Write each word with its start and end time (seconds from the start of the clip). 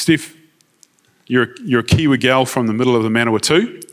Steph, 0.00 0.34
you're, 1.26 1.54
you're 1.62 1.80
a 1.80 1.84
Kiwi 1.84 2.16
gal 2.16 2.46
from 2.46 2.66
the 2.66 2.72
middle 2.72 2.96
of 2.96 3.02
the 3.02 3.10
Manawatu, 3.10 3.84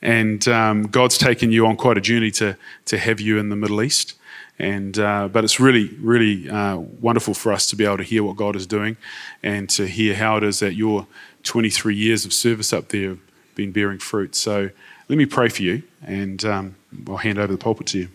and 0.00 0.46
um, 0.46 0.84
God's 0.84 1.18
taken 1.18 1.50
you 1.50 1.66
on 1.66 1.76
quite 1.76 1.98
a 1.98 2.00
journey 2.00 2.30
to, 2.30 2.56
to 2.84 2.96
have 2.96 3.20
you 3.20 3.38
in 3.38 3.48
the 3.48 3.56
Middle 3.56 3.82
East. 3.82 4.14
And, 4.60 4.96
uh, 5.00 5.26
but 5.26 5.42
it's 5.42 5.58
really, 5.58 5.88
really 6.00 6.48
uh, 6.48 6.76
wonderful 6.76 7.34
for 7.34 7.52
us 7.52 7.66
to 7.70 7.76
be 7.76 7.84
able 7.84 7.96
to 7.96 8.04
hear 8.04 8.22
what 8.22 8.36
God 8.36 8.54
is 8.54 8.68
doing 8.68 8.96
and 9.42 9.68
to 9.70 9.88
hear 9.88 10.14
how 10.14 10.36
it 10.36 10.44
is 10.44 10.60
that 10.60 10.74
your 10.74 11.08
23 11.42 11.92
years 11.92 12.24
of 12.24 12.32
service 12.32 12.72
up 12.72 12.90
there 12.90 13.08
have 13.08 13.18
been 13.56 13.72
bearing 13.72 13.98
fruit. 13.98 14.36
So 14.36 14.70
let 15.08 15.18
me 15.18 15.26
pray 15.26 15.48
for 15.48 15.64
you, 15.64 15.82
and 16.06 16.44
um, 16.44 16.76
I'll 17.08 17.16
hand 17.16 17.36
over 17.36 17.52
the 17.52 17.58
pulpit 17.58 17.88
to 17.88 17.98
you. 17.98 18.08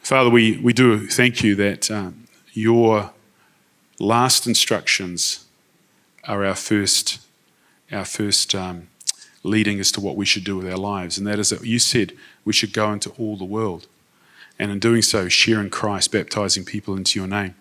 Father, 0.00 0.28
we, 0.28 0.58
we 0.58 0.72
do 0.72 1.06
thank 1.06 1.44
you 1.44 1.54
that 1.54 1.88
um, 1.88 2.26
your 2.52 3.12
last 4.00 4.48
instructions 4.48 5.45
are 6.26 6.44
our 6.44 6.54
first, 6.54 7.20
our 7.90 8.04
first 8.04 8.54
um, 8.54 8.88
leading 9.42 9.80
as 9.80 9.92
to 9.92 10.00
what 10.00 10.16
we 10.16 10.26
should 10.26 10.44
do 10.44 10.56
with 10.56 10.68
our 10.68 10.78
lives. 10.78 11.18
And 11.18 11.26
that 11.26 11.38
is 11.38 11.50
that 11.50 11.64
you 11.64 11.78
said 11.78 12.12
we 12.44 12.52
should 12.52 12.72
go 12.72 12.92
into 12.92 13.10
all 13.18 13.36
the 13.36 13.44
world. 13.44 13.86
And 14.58 14.70
in 14.70 14.78
doing 14.78 15.02
so, 15.02 15.28
share 15.28 15.60
in 15.60 15.70
Christ, 15.70 16.12
baptizing 16.12 16.64
people 16.64 16.96
into 16.96 17.18
your 17.18 17.28
name. 17.28 17.54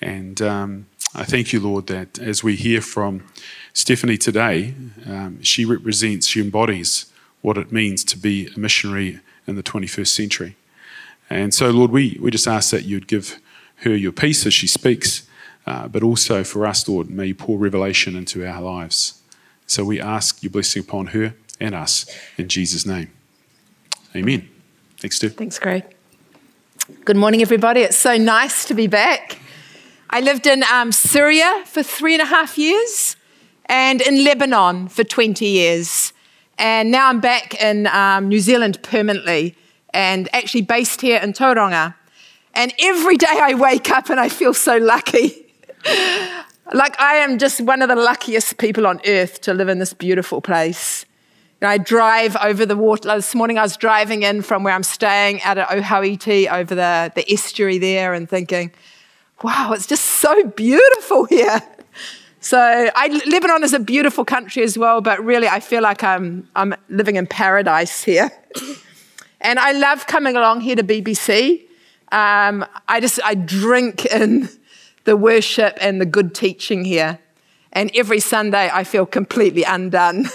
And 0.00 0.40
um, 0.42 0.86
I 1.14 1.24
thank 1.24 1.52
you, 1.52 1.60
Lord, 1.60 1.86
that 1.88 2.18
as 2.18 2.42
we 2.42 2.56
hear 2.56 2.80
from 2.80 3.24
Stephanie 3.72 4.18
today, 4.18 4.74
um, 5.06 5.42
she 5.42 5.64
represents, 5.64 6.26
she 6.26 6.40
embodies 6.40 7.06
what 7.40 7.58
it 7.58 7.72
means 7.72 8.04
to 8.04 8.18
be 8.18 8.48
a 8.54 8.58
missionary 8.58 9.20
in 9.46 9.56
the 9.56 9.62
21st 9.62 10.08
century. 10.08 10.56
And 11.28 11.52
so, 11.52 11.70
Lord, 11.70 11.90
we, 11.90 12.18
we 12.20 12.30
just 12.30 12.46
ask 12.46 12.70
that 12.70 12.84
you'd 12.84 13.06
give 13.06 13.40
her 13.78 13.94
your 13.94 14.12
peace 14.12 14.46
as 14.46 14.54
she 14.54 14.66
speaks, 14.66 15.26
uh, 15.66 15.88
but 15.88 16.02
also 16.02 16.44
for 16.44 16.66
us, 16.66 16.86
Lord, 16.88 17.10
may 17.10 17.26
you 17.26 17.34
pour 17.34 17.58
revelation 17.58 18.16
into 18.16 18.46
our 18.46 18.60
lives. 18.60 19.22
So 19.66 19.84
we 19.84 20.00
ask 20.00 20.42
your 20.42 20.50
blessing 20.50 20.82
upon 20.82 21.08
her 21.08 21.34
and 21.60 21.74
us 21.74 22.06
in 22.36 22.48
Jesus' 22.48 22.84
name. 22.84 23.10
Amen. 24.14 24.48
Thanks, 24.98 25.16
Stu. 25.16 25.30
Thanks, 25.30 25.58
Greg. 25.58 25.84
Good 27.04 27.16
morning, 27.16 27.40
everybody. 27.40 27.80
It's 27.80 27.96
so 27.96 28.16
nice 28.16 28.66
to 28.66 28.74
be 28.74 28.86
back. 28.86 29.38
I 30.10 30.20
lived 30.20 30.46
in 30.46 30.62
um, 30.64 30.92
Syria 30.92 31.64
for 31.66 31.82
three 31.82 32.12
and 32.12 32.22
a 32.22 32.26
half 32.26 32.58
years 32.58 33.16
and 33.66 34.00
in 34.02 34.22
Lebanon 34.22 34.88
for 34.88 35.02
20 35.02 35.46
years. 35.46 36.12
And 36.58 36.90
now 36.90 37.08
I'm 37.08 37.20
back 37.20 37.60
in 37.60 37.86
um, 37.88 38.28
New 38.28 38.38
Zealand 38.38 38.82
permanently 38.82 39.56
and 39.92 40.28
actually 40.34 40.62
based 40.62 41.00
here 41.00 41.18
in 41.18 41.32
Tauranga. 41.32 41.94
And 42.54 42.72
every 42.78 43.16
day 43.16 43.26
I 43.30 43.54
wake 43.54 43.90
up 43.90 44.10
and 44.10 44.20
I 44.20 44.28
feel 44.28 44.54
so 44.54 44.76
lucky. 44.76 45.43
Like 46.72 46.98
I 46.98 47.16
am 47.16 47.38
just 47.38 47.60
one 47.60 47.82
of 47.82 47.88
the 47.88 47.96
luckiest 47.96 48.58
people 48.58 48.86
on 48.86 49.00
earth 49.06 49.40
to 49.42 49.54
live 49.54 49.68
in 49.68 49.78
this 49.78 49.92
beautiful 49.92 50.40
place. 50.40 51.04
And 51.60 51.68
I 51.68 51.78
drive 51.78 52.36
over 52.42 52.66
the 52.66 52.76
water. 52.76 53.14
This 53.14 53.34
morning 53.34 53.58
I 53.58 53.62
was 53.62 53.76
driving 53.76 54.22
in 54.22 54.42
from 54.42 54.64
where 54.64 54.74
I'm 54.74 54.82
staying 54.82 55.42
out 55.42 55.58
at 55.58 55.68
Ohauiti 55.68 56.50
over 56.50 56.74
the, 56.74 57.12
the 57.14 57.30
estuary 57.32 57.78
there 57.78 58.12
and 58.12 58.28
thinking, 58.28 58.72
wow, 59.42 59.72
it's 59.72 59.86
just 59.86 60.04
so 60.04 60.44
beautiful 60.44 61.26
here. 61.26 61.62
So 62.40 62.58
I, 62.94 63.22
Lebanon 63.26 63.64
is 63.64 63.72
a 63.72 63.78
beautiful 63.78 64.24
country 64.24 64.62
as 64.62 64.76
well, 64.76 65.00
but 65.00 65.24
really 65.24 65.48
I 65.48 65.60
feel 65.60 65.82
like 65.82 66.02
I'm, 66.02 66.48
I'm 66.54 66.74
living 66.88 67.16
in 67.16 67.26
paradise 67.26 68.04
here. 68.04 68.30
and 69.40 69.58
I 69.58 69.72
love 69.72 70.06
coming 70.06 70.36
along 70.36 70.60
here 70.60 70.76
to 70.76 70.82
BBC. 70.82 71.62
Um, 72.12 72.66
I 72.88 73.00
just, 73.00 73.18
I 73.24 73.34
drink 73.34 74.04
in 74.06 74.48
the 75.04 75.16
worship 75.16 75.76
and 75.80 76.00
the 76.00 76.06
good 76.06 76.34
teaching 76.34 76.84
here. 76.84 77.18
And 77.72 77.90
every 77.94 78.20
Sunday 78.20 78.70
I 78.72 78.84
feel 78.84 79.06
completely 79.06 79.64
undone. 79.64 80.26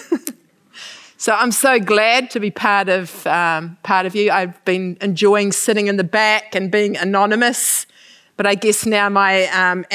so 1.17 1.33
I'm 1.33 1.51
so 1.51 1.79
glad 1.79 2.29
to 2.31 2.39
be 2.39 2.51
part 2.51 2.89
of, 2.89 3.25
um, 3.27 3.77
part 3.83 4.05
of 4.05 4.15
you. 4.15 4.31
I've 4.31 4.63
been 4.65 4.97
enjoying 5.01 5.51
sitting 5.51 5.87
in 5.87 5.97
the 5.97 6.03
back 6.03 6.55
and 6.55 6.71
being 6.71 6.97
anonymous 6.97 7.85
but 8.39 8.45
I 8.45 8.55
guess 8.55 8.85
now 8.85 9.09
my 9.09 9.47
um, 9.47 9.85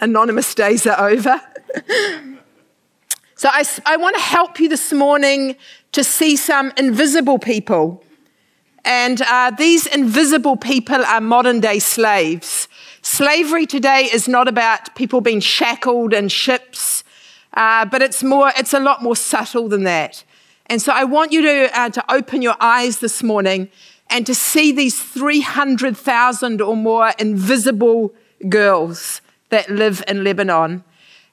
anonymous 0.00 0.56
days 0.56 0.88
are 0.88 1.08
over. 1.08 1.40
so 3.36 3.48
I, 3.48 3.64
I 3.86 3.96
want 3.96 4.16
to 4.16 4.22
help 4.22 4.58
you 4.58 4.68
this 4.68 4.92
morning 4.92 5.54
to 5.92 6.02
see 6.02 6.34
some 6.34 6.72
invisible 6.76 7.38
people. 7.38 8.02
And 8.84 9.22
uh, 9.22 9.52
these 9.52 9.86
invisible 9.86 10.56
people 10.56 11.04
are 11.04 11.20
modern 11.20 11.60
day 11.60 11.78
slaves. 11.78 12.65
Slavery 13.08 13.66
today 13.66 14.10
is 14.12 14.26
not 14.26 14.48
about 14.48 14.96
people 14.96 15.20
being 15.20 15.38
shackled 15.38 16.12
in 16.12 16.28
ships, 16.28 17.04
uh, 17.54 17.84
but 17.84 18.02
it's 18.02 18.24
more, 18.24 18.50
it's 18.56 18.74
a 18.74 18.80
lot 18.80 19.00
more 19.00 19.14
subtle 19.14 19.68
than 19.68 19.84
that. 19.84 20.24
And 20.66 20.82
so 20.82 20.92
I 20.92 21.04
want 21.04 21.30
you 21.30 21.40
to, 21.42 21.80
uh, 21.80 21.88
to 21.90 22.12
open 22.12 22.42
your 22.42 22.56
eyes 22.58 22.98
this 22.98 23.22
morning 23.22 23.68
and 24.10 24.26
to 24.26 24.34
see 24.34 24.72
these 24.72 25.00
300,000 25.00 26.60
or 26.60 26.76
more 26.76 27.12
invisible 27.16 28.12
girls 28.48 29.20
that 29.50 29.70
live 29.70 30.02
in 30.08 30.24
Lebanon. 30.24 30.82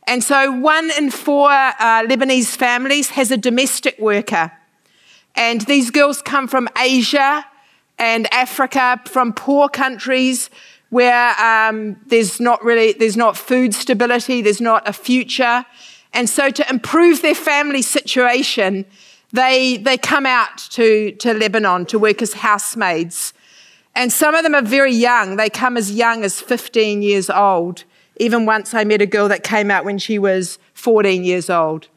And 0.06 0.24
so, 0.24 0.52
one 0.52 0.92
in 0.96 1.10
four 1.10 1.50
uh, 1.50 2.06
Lebanese 2.06 2.56
families 2.56 3.10
has 3.10 3.32
a 3.32 3.38
domestic 3.38 3.98
worker. 3.98 4.52
And 5.34 5.62
these 5.62 5.90
girls 5.90 6.22
come 6.22 6.48
from 6.48 6.70
Asia 6.80 7.48
and 7.98 8.32
Africa, 8.32 9.02
from 9.06 9.34
poor 9.34 9.70
countries 9.70 10.52
where 10.94 11.34
um, 11.42 11.98
there's 12.06 12.40
not 12.40 12.64
really 12.64 12.94
there's 12.94 13.18
not 13.18 13.36
food 13.36 13.74
stability, 13.74 14.42
there's 14.42 14.62
not 14.62 14.88
a 14.88 14.94
future. 14.94 15.66
And 16.14 16.30
so, 16.30 16.52
to 16.52 16.70
improve 16.70 17.22
their 17.24 17.36
family 17.36 17.82
situation, 17.82 18.86
they, 19.34 19.78
they 19.78 19.98
come 19.98 20.28
out 20.28 20.60
to, 20.70 21.12
to 21.14 21.34
Lebanon 21.34 21.88
to 21.88 21.98
work 21.98 22.22
as 22.22 22.34
housemaids. 22.34 23.34
And 23.96 24.12
some 24.12 24.36
of 24.36 24.44
them 24.44 24.54
are 24.54 24.62
very 24.62 24.94
young. 24.94 25.38
They 25.38 25.50
come 25.50 25.76
as 25.76 25.92
young 25.92 26.24
as 26.24 26.40
15 26.40 27.02
years 27.02 27.32
old. 27.32 27.84
Even 28.18 28.46
once 28.46 28.76
I 28.76 28.84
met 28.84 29.02
a 29.02 29.08
girl 29.08 29.28
that 29.30 29.44
came 29.44 29.72
out 29.72 29.86
when 29.86 29.98
she 29.98 30.20
was 30.20 30.60
14 30.76 31.24
years 31.24 31.50
old. 31.50 31.88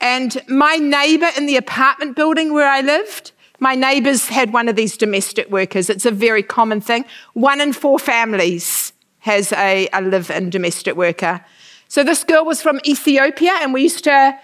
And 0.00 0.42
my 0.48 0.76
neighbor 0.76 1.28
in 1.36 1.46
the 1.46 1.56
apartment 1.56 2.16
building 2.16 2.52
where 2.52 2.68
I 2.68 2.80
lived, 2.80 3.30
my 3.58 3.74
neighbors 3.74 4.28
had 4.28 4.52
one 4.52 4.68
of 4.68 4.76
these 4.76 4.96
domestic 4.96 5.50
workers. 5.50 5.88
It's 5.88 6.06
a 6.06 6.10
very 6.10 6.42
common 6.42 6.80
thing. 6.80 7.04
One 7.32 7.60
in 7.60 7.72
four 7.72 7.98
families 7.98 8.92
has 9.20 9.52
a, 9.52 9.88
a 9.92 10.00
live 10.00 10.30
in 10.30 10.50
domestic 10.50 10.96
worker. 10.96 11.44
So 11.88 12.04
this 12.04 12.24
girl 12.24 12.44
was 12.44 12.60
from 12.60 12.80
Ethiopia, 12.84 13.52
and 13.60 13.72
we 13.72 13.82
used 13.82 14.04
to 14.04 14.38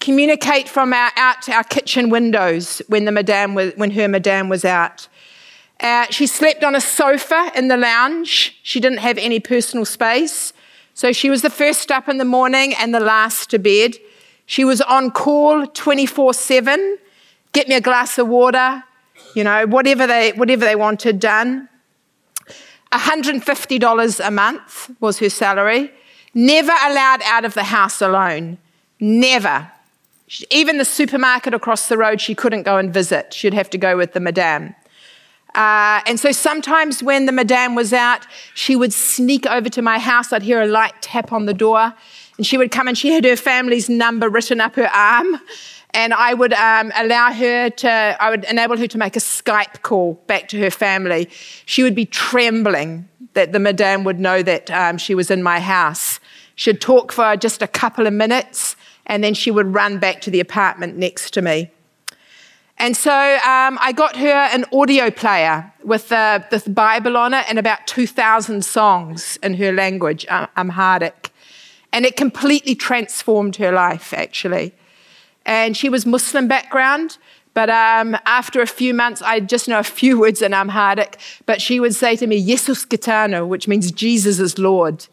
communicate 0.00 0.68
from 0.68 0.92
our, 0.92 1.10
out 1.16 1.48
our 1.48 1.64
kitchen 1.64 2.10
windows 2.10 2.82
when, 2.88 3.04
the 3.06 3.12
madame 3.12 3.54
was, 3.54 3.72
when 3.76 3.90
her 3.92 4.08
madame 4.08 4.48
was 4.48 4.64
out. 4.64 5.08
Uh, 5.80 6.06
she 6.10 6.26
slept 6.26 6.62
on 6.62 6.74
a 6.74 6.80
sofa 6.80 7.50
in 7.54 7.68
the 7.68 7.76
lounge. 7.76 8.58
She 8.62 8.80
didn't 8.80 8.98
have 8.98 9.18
any 9.18 9.40
personal 9.40 9.84
space. 9.84 10.52
So 10.94 11.12
she 11.12 11.30
was 11.30 11.42
the 11.42 11.50
first 11.50 11.90
up 11.90 12.08
in 12.08 12.18
the 12.18 12.24
morning 12.24 12.74
and 12.74 12.94
the 12.94 13.00
last 13.00 13.50
to 13.50 13.58
bed. 13.58 13.96
She 14.46 14.64
was 14.64 14.80
on 14.82 15.10
call 15.10 15.66
24 15.66 16.34
7. 16.34 16.98
Get 17.54 17.68
me 17.68 17.76
a 17.76 17.80
glass 17.80 18.18
of 18.18 18.28
water, 18.28 18.84
you 19.34 19.44
know, 19.44 19.66
whatever 19.66 20.06
they, 20.06 20.32
whatever 20.32 20.64
they 20.64 20.76
wanted 20.76 21.20
done. 21.20 21.68
$150 22.92 24.26
a 24.26 24.30
month 24.30 24.90
was 25.00 25.18
her 25.20 25.30
salary. 25.30 25.90
Never 26.34 26.72
allowed 26.84 27.22
out 27.22 27.44
of 27.44 27.54
the 27.54 27.64
house 27.64 28.02
alone. 28.02 28.58
Never. 29.00 29.70
Even 30.50 30.78
the 30.78 30.84
supermarket 30.84 31.54
across 31.54 31.88
the 31.88 31.96
road, 31.96 32.20
she 32.20 32.34
couldn't 32.34 32.64
go 32.64 32.76
and 32.76 32.92
visit. 32.92 33.32
She'd 33.32 33.54
have 33.54 33.70
to 33.70 33.78
go 33.78 33.96
with 33.96 34.14
the 34.14 34.20
madame. 34.20 34.74
Uh, 35.54 36.00
and 36.06 36.18
so 36.18 36.32
sometimes 36.32 37.02
when 37.02 37.26
the 37.26 37.32
madame 37.32 37.76
was 37.76 37.92
out, 37.92 38.26
she 38.54 38.74
would 38.74 38.92
sneak 38.92 39.46
over 39.46 39.68
to 39.68 39.82
my 39.82 40.00
house. 40.00 40.32
I'd 40.32 40.42
hear 40.42 40.60
a 40.60 40.66
light 40.66 40.94
tap 41.00 41.32
on 41.32 41.46
the 41.46 41.54
door, 41.54 41.94
and 42.36 42.44
she 42.44 42.58
would 42.58 42.72
come 42.72 42.88
and 42.88 42.98
she 42.98 43.12
had 43.12 43.24
her 43.24 43.36
family's 43.36 43.88
number 43.88 44.28
written 44.28 44.60
up 44.60 44.74
her 44.74 44.88
arm. 44.88 45.40
And 45.94 46.12
I 46.12 46.34
would 46.34 46.52
um, 46.52 46.92
allow 46.96 47.32
her 47.32 47.70
to, 47.70 48.16
I 48.20 48.28
would 48.28 48.44
enable 48.44 48.76
her 48.76 48.88
to 48.88 48.98
make 48.98 49.14
a 49.14 49.20
Skype 49.20 49.82
call 49.82 50.14
back 50.26 50.48
to 50.48 50.58
her 50.58 50.70
family. 50.70 51.30
She 51.66 51.84
would 51.84 51.94
be 51.94 52.04
trembling 52.04 53.08
that 53.34 53.52
the 53.52 53.60
madame 53.60 54.02
would 54.02 54.18
know 54.18 54.42
that 54.42 54.70
um, 54.72 54.98
she 54.98 55.14
was 55.14 55.30
in 55.30 55.40
my 55.40 55.60
house. 55.60 56.18
She'd 56.56 56.80
talk 56.80 57.12
for 57.12 57.36
just 57.36 57.62
a 57.62 57.68
couple 57.68 58.08
of 58.08 58.12
minutes 58.12 58.74
and 59.06 59.22
then 59.22 59.34
she 59.34 59.52
would 59.52 59.72
run 59.72 59.98
back 59.98 60.20
to 60.22 60.30
the 60.30 60.40
apartment 60.40 60.96
next 60.96 61.32
to 61.34 61.42
me. 61.42 61.70
And 62.76 62.96
so 62.96 63.12
um, 63.12 63.78
I 63.80 63.92
got 63.94 64.16
her 64.16 64.28
an 64.28 64.64
audio 64.72 65.10
player 65.10 65.72
with 65.84 66.08
the, 66.08 66.62
Bible 66.66 67.16
on 67.16 67.32
it 67.34 67.44
and 67.48 67.56
about 67.58 67.86
2,000 67.86 68.64
songs 68.64 69.38
in 69.44 69.54
her 69.54 69.70
language, 69.70 70.26
um, 70.28 70.48
Amharic. 70.56 71.30
And 71.92 72.04
it 72.04 72.16
completely 72.16 72.74
transformed 72.74 73.56
her 73.56 73.70
life, 73.70 74.12
actually. 74.12 74.74
And 75.46 75.76
she 75.76 75.88
was 75.88 76.06
Muslim 76.06 76.48
background, 76.48 77.18
but 77.52 77.70
um, 77.70 78.16
after 78.26 78.60
a 78.60 78.66
few 78.66 78.92
months, 78.92 79.22
I 79.22 79.40
just 79.40 79.68
know 79.68 79.78
a 79.78 79.84
few 79.84 80.18
words 80.24 80.42
in 80.42 80.52
Amharic, 80.52 81.18
but 81.46 81.60
she 81.60 81.80
would 81.80 81.94
say 81.94 82.16
to 82.16 82.26
me, 82.26 82.44
Jesus 82.44 82.84
Gitano, 82.84 83.46
which 83.46 83.68
means 83.68 83.90
Jesus 83.92 84.40
is 84.40 84.58
Lord. 84.58 85.06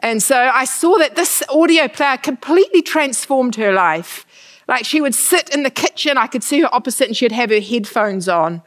And 0.00 0.22
so 0.22 0.36
I 0.36 0.64
saw 0.64 0.98
that 0.98 1.16
this 1.16 1.42
audio 1.48 1.88
player 1.88 2.18
completely 2.18 2.82
transformed 2.82 3.56
her 3.56 3.72
life. 3.72 4.26
Like 4.68 4.84
she 4.84 5.00
would 5.00 5.14
sit 5.14 5.54
in 5.54 5.62
the 5.62 5.70
kitchen, 5.70 6.18
I 6.18 6.26
could 6.26 6.42
see 6.42 6.60
her 6.60 6.74
opposite, 6.74 7.06
and 7.06 7.16
she'd 7.16 7.32
have 7.32 7.50
her 7.50 7.60
headphones 7.60 8.28
on. 8.28 8.62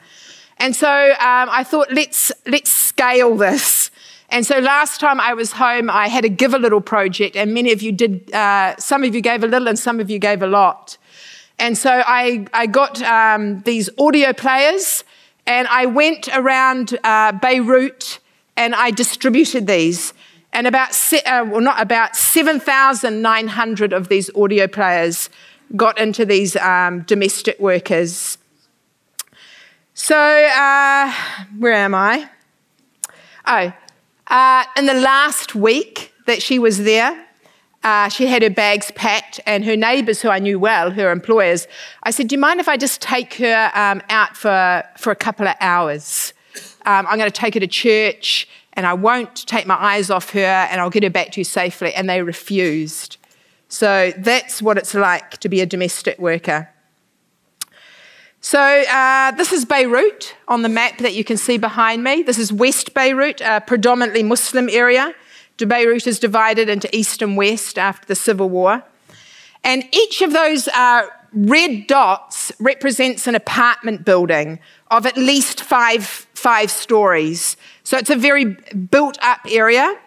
And 0.58 0.76
so 0.76 0.90
um, 0.90 1.50
I 1.50 1.64
thought, 1.64 1.92
let's, 1.92 2.32
let's 2.48 2.72
scale 2.72 3.36
this. 3.36 3.92
And 4.30 4.46
so 4.46 4.60
last 4.60 5.00
time 5.00 5.20
I 5.22 5.34
was 5.34 5.54
home, 5.54 5.90
I 5.90 6.08
had 6.10 6.26
a 6.26 6.30
give 6.30 6.54
a 6.54 6.60
little 6.60 6.82
project, 6.82 7.36
and 7.36 7.54
many 7.54 7.72
of 7.72 7.82
you 7.82 7.92
did, 7.92 8.34
uh, 8.34 8.76
some 8.78 9.04
of 9.04 9.16
you 9.16 9.22
gave 9.22 9.44
a 9.44 9.48
little, 9.48 9.68
and 9.68 9.80
some 9.80 10.00
of 10.00 10.10
you 10.10 10.20
gave 10.20 10.42
a 10.42 10.48
lot. 10.48 10.98
And 11.60 11.78
so 11.78 12.04
I, 12.06 12.46
I 12.54 12.68
got 12.68 13.02
um, 13.02 13.62
these 13.62 13.90
audio 13.98 14.34
players, 14.34 15.04
and 15.46 15.68
I 15.70 15.86
went 15.86 16.28
around 16.34 16.98
uh, 17.04 17.32
Beirut 17.32 18.20
and 18.58 18.76
I 18.76 18.92
distributed 18.92 19.68
these. 19.68 20.14
And 20.52 20.68
about, 20.68 20.94
se- 20.94 21.22
uh, 21.22 21.46
well, 21.46 21.62
not 21.62 21.82
about 21.82 22.16
7,900 22.16 23.94
of 23.94 24.10
these 24.10 24.30
audio 24.36 24.68
players 24.68 25.30
got 25.76 26.00
into 26.00 26.26
these 26.26 26.56
um, 26.58 27.02
domestic 27.02 27.60
workers. 27.60 28.38
So, 29.94 30.18
uh, 30.18 31.14
where 31.58 31.74
am 31.74 31.94
I? 31.94 32.30
Oh, 33.46 33.74
uh, 34.30 34.66
in 34.76 34.86
the 34.86 34.94
last 34.94 35.56
week 35.56 36.14
that 36.26 36.42
she 36.42 36.60
was 36.60 36.84
there, 36.84 37.26
uh, 37.84 38.10
she 38.10 38.28
had 38.28 38.42
her 38.42 38.50
bags 38.50 38.92
packed, 38.92 39.40
and 39.46 39.64
her 39.64 39.78
neighbours, 39.78 40.22
who 40.22 40.30
I 40.30 40.40
knew 40.40 40.60
well, 40.60 40.92
her 40.92 41.12
employers, 41.12 41.68
I 42.04 42.12
said, 42.12 42.28
Do 42.28 42.36
you 42.36 42.40
mind 42.40 42.60
if 42.60 42.68
I 42.68 42.76
just 42.76 43.02
take 43.02 43.36
her 43.36 43.72
um, 43.74 44.02
out 44.10 44.36
for, 44.36 44.84
for 44.98 45.12
a 45.12 45.16
couple 45.16 45.48
of 45.48 45.56
hours? 45.62 46.34
Um, 46.86 47.06
I'm 47.08 47.18
going 47.18 47.32
to 47.32 47.40
take 47.40 47.54
her 47.54 47.60
to 47.60 47.68
church, 47.68 48.48
and 48.74 48.86
I 48.86 48.94
won't 48.94 49.48
take 49.48 49.66
my 49.66 49.76
eyes 49.76 50.10
off 50.10 50.32
her, 50.32 50.68
and 50.70 50.82
I'll 50.82 50.90
get 50.90 51.04
her 51.04 51.10
back 51.10 51.32
to 51.34 51.40
you 51.40 51.46
safely. 51.46 51.94
And 51.94 52.10
they 52.10 52.22
refused. 52.22 53.18
So 53.70 54.12
that's 54.18 54.62
what 54.62 54.78
it's 54.78 54.94
like 54.94 55.38
to 55.38 55.50
be 55.50 55.62
a 55.62 55.66
domestic 55.66 56.20
worker. 56.20 56.70
So, 58.40 58.60
uh, 58.60 59.32
this 59.32 59.52
is 59.52 59.66
Beirut 59.66 60.36
on 60.48 60.62
the 60.62 60.70
map 60.70 61.00
that 61.00 61.14
you 61.14 61.24
can 61.24 61.38
see 61.38 61.58
behind 61.58 62.04
me. 62.04 62.22
This 62.22 62.38
is 62.38 62.54
West 62.54 62.94
Beirut, 62.94 63.42
a 63.42 63.62
predominantly 63.62 64.22
Muslim 64.24 64.70
area. 64.70 65.14
Beirut 65.58 66.06
is 66.06 66.20
divided 66.20 66.70
into 66.70 66.96
east 66.96 67.24
and 67.24 67.36
west 67.36 67.80
after 67.80 68.06
the 68.06 68.16
civil 68.16 68.48
war. 68.48 68.84
And 69.64 69.84
each 69.92 70.22
of 70.22 70.34
those 70.34 70.68
uh, 70.68 71.08
red 71.34 71.88
dots 71.88 72.52
represents 72.60 73.26
an 73.26 73.34
apartment 73.34 74.06
building 74.06 74.60
of 74.92 75.08
at 75.08 75.18
least 75.18 75.62
five, 75.62 76.06
five 76.06 76.70
stories. 76.70 77.58
So, 77.84 77.98
it's 77.98 78.12
a 78.12 78.16
very 78.16 78.46
built 78.46 79.18
up 79.24 79.40
area. 79.50 79.98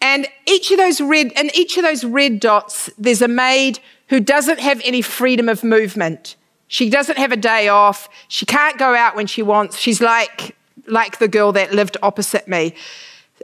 And 0.00 0.26
each 0.46 0.70
of 0.70 0.78
those 0.78 1.02
red, 1.02 1.32
in 1.38 1.50
each 1.54 1.76
of 1.76 1.84
those 1.84 2.02
red 2.02 2.40
dots, 2.40 2.88
there's 2.96 3.22
a 3.22 3.28
maid 3.28 3.78
who 4.08 4.20
doesn't 4.20 4.58
have 4.58 4.80
any 4.84 5.02
freedom 5.02 5.50
of 5.50 5.62
movement. 5.62 6.34
She 6.68 6.90
doesn't 6.90 7.16
have 7.18 7.32
a 7.32 7.36
day 7.36 7.68
off. 7.68 8.08
She 8.28 8.46
can't 8.46 8.78
go 8.78 8.94
out 8.94 9.16
when 9.16 9.26
she 9.26 9.42
wants. 9.42 9.78
She's 9.78 10.00
like, 10.00 10.54
like 10.86 11.18
the 11.18 11.28
girl 11.28 11.52
that 11.52 11.72
lived 11.72 11.96
opposite 12.02 12.46
me. 12.46 12.74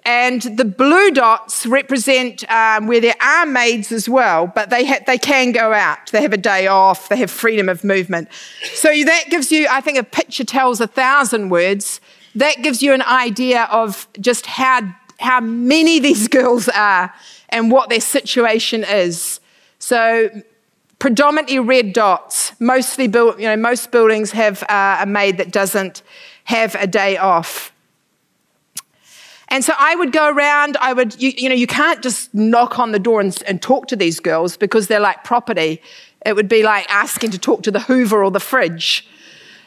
And 0.04 0.42
the 0.42 0.64
blue 0.66 1.10
dots 1.12 1.64
represent 1.64 2.48
um, 2.50 2.86
where 2.86 3.00
there 3.00 3.14
are 3.22 3.46
maids 3.46 3.90
as 3.90 4.08
well, 4.08 4.46
but 4.46 4.68
they, 4.68 4.84
ha- 4.84 5.02
they 5.06 5.16
can 5.16 5.52
go 5.52 5.72
out. 5.72 6.10
They 6.12 6.20
have 6.20 6.34
a 6.34 6.38
day 6.38 6.66
off. 6.66 7.08
They 7.08 7.16
have 7.16 7.30
freedom 7.30 7.70
of 7.70 7.84
movement. 7.84 8.28
So 8.74 8.88
that 8.88 9.24
gives 9.30 9.50
you, 9.50 9.66
I 9.70 9.80
think, 9.80 9.96
a 9.96 10.04
picture 10.04 10.44
tells 10.44 10.80
a 10.80 10.86
thousand 10.86 11.48
words. 11.48 12.00
That 12.34 12.56
gives 12.62 12.82
you 12.82 12.92
an 12.92 13.02
idea 13.02 13.64
of 13.70 14.06
just 14.20 14.44
how, 14.44 14.94
how 15.20 15.40
many 15.40 16.00
these 16.00 16.28
girls 16.38 16.68
are 16.68 17.14
and 17.48 17.70
what 17.70 17.88
their 17.88 18.00
situation 18.00 18.84
is. 18.84 19.40
So 19.78 20.28
predominantly 21.04 21.58
red 21.58 21.92
dots. 21.92 22.58
Mostly, 22.58 23.08
built, 23.08 23.38
you 23.38 23.46
know, 23.46 23.58
most 23.58 23.90
buildings 23.90 24.30
have 24.30 24.62
uh, 24.70 24.96
a 25.02 25.04
maid 25.04 25.36
that 25.36 25.52
doesn't 25.52 26.02
have 26.44 26.74
a 26.76 26.86
day 26.86 27.18
off. 27.18 27.74
And 29.48 29.62
so 29.62 29.74
I 29.78 29.96
would 29.96 30.12
go 30.12 30.30
around, 30.30 30.78
I 30.78 30.94
would, 30.94 31.20
you, 31.20 31.34
you 31.36 31.50
know, 31.50 31.54
you 31.54 31.66
can't 31.66 32.02
just 32.02 32.32
knock 32.32 32.78
on 32.78 32.92
the 32.92 32.98
door 32.98 33.20
and, 33.20 33.38
and, 33.46 33.60
talk 33.60 33.86
to 33.88 33.96
these 33.96 34.18
girls 34.18 34.56
because 34.56 34.88
they're 34.88 34.98
like 34.98 35.24
property. 35.24 35.82
It 36.24 36.36
would 36.36 36.48
be 36.48 36.62
like 36.62 36.86
asking 36.88 37.32
to 37.32 37.38
talk 37.38 37.62
to 37.64 37.70
the 37.70 37.80
Hoover 37.80 38.24
or 38.24 38.30
the 38.30 38.40
fridge. 38.40 39.06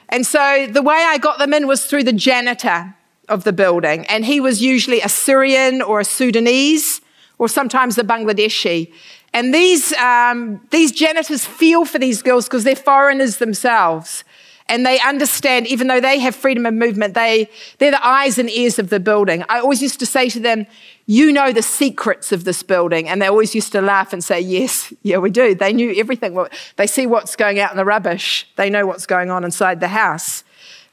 And 0.10 0.26
so 0.26 0.66
the 0.66 0.82
way 0.82 0.96
I 0.96 1.20
got 1.20 1.38
them 1.38 1.54
in 1.54 1.68
was 1.68 1.86
through 1.86 2.06
the 2.06 2.14
janitor 2.14 2.96
of 3.30 3.44
the 3.44 3.54
building. 3.54 4.08
And 4.08 4.26
he 4.26 4.40
was 4.40 4.64
usually 4.64 5.02
a 5.02 5.10
Syrian 5.10 5.84
or 5.84 6.00
a 6.00 6.04
Sudanese 6.04 7.00
or 7.38 7.48
sometimes 7.48 7.96
a 8.00 8.04
Bangladeshi. 8.04 8.92
And 9.34 9.54
these, 9.54 9.94
um, 9.94 10.62
these 10.72 10.92
janitors 10.92 11.46
feel 11.46 11.86
for 11.86 12.00
these 12.00 12.22
girls 12.22 12.46
because 12.46 12.64
they're 12.64 12.76
foreigners 12.76 13.38
themselves. 13.38 14.24
And 14.70 14.86
they 14.86 15.00
understand, 15.00 15.68
even 15.68 15.88
though 15.88 16.02
they 16.02 16.20
have 16.20 16.36
freedom 16.36 16.66
of 16.66 16.74
movement, 16.74 17.14
they, 17.14 17.50
they're 17.78 17.92
the 17.92 18.06
eyes 18.06 18.38
and 18.38 18.50
ears 18.50 18.80
of 18.80 18.90
the 18.90 19.00
building. 19.00 19.44
I 19.48 19.60
always 19.60 19.82
used 19.82 20.00
to 20.00 20.06
say 20.06 20.30
to 20.30 20.40
them, 20.40 20.66
You 21.06 21.32
know 21.32 21.54
the 21.54 21.62
secrets 21.62 22.32
of 22.32 22.44
this 22.44 22.64
building. 22.64 23.08
And 23.08 23.22
they 23.22 23.28
always 23.28 23.56
used 23.56 23.72
to 23.74 23.82
laugh 23.82 24.12
and 24.12 24.24
say, 24.24 24.42
Yes, 24.42 24.94
yeah, 25.04 25.18
we 25.18 25.30
do. 25.30 25.56
They 25.56 25.72
knew 25.72 25.94
everything. 25.96 26.38
They 26.76 26.88
see 26.88 27.08
what's 27.08 27.36
going 27.36 27.60
out 27.60 27.72
in 27.72 27.78
the 27.78 27.86
rubbish, 27.86 28.48
they 28.56 28.70
know 28.70 28.86
what's 28.86 29.06
going 29.06 29.30
on 29.30 29.44
inside 29.44 29.80
the 29.80 29.90
house. 29.90 30.44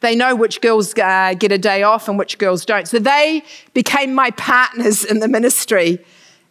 They 0.01 0.15
know 0.15 0.35
which 0.35 0.61
girls 0.61 0.93
uh, 0.99 1.33
get 1.33 1.51
a 1.51 1.57
day 1.57 1.83
off 1.83 2.09
and 2.09 2.19
which 2.19 2.37
girls 2.37 2.67
don't. 2.67 2.87
So 2.87 2.99
they 2.99 3.43
became 3.73 4.13
my 4.13 4.33
partners 4.33 5.03
in 5.03 5.21
the 5.21 5.29
ministry. 5.29 6.05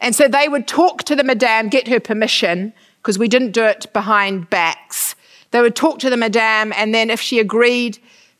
And 0.03 0.13
so 0.13 0.27
they 0.27 0.49
would 0.49 0.67
talk 0.67 1.05
to 1.05 1.15
the 1.15 1.23
madame, 1.23 1.69
get 1.69 1.87
her 1.87 2.01
permission, 2.01 2.73
because 3.01 3.17
we 3.17 3.29
didn't 3.29 3.51
do 3.51 3.63
it 3.63 3.91
behind 3.93 4.49
backs. 4.49 5.15
They 5.51 5.61
would 5.61 5.77
talk 5.77 5.99
to 5.99 6.09
the 6.09 6.17
madame, 6.17 6.73
and 6.75 6.93
then 6.93 7.09
if 7.09 7.21
she 7.21 7.39
agreed, 7.39 7.99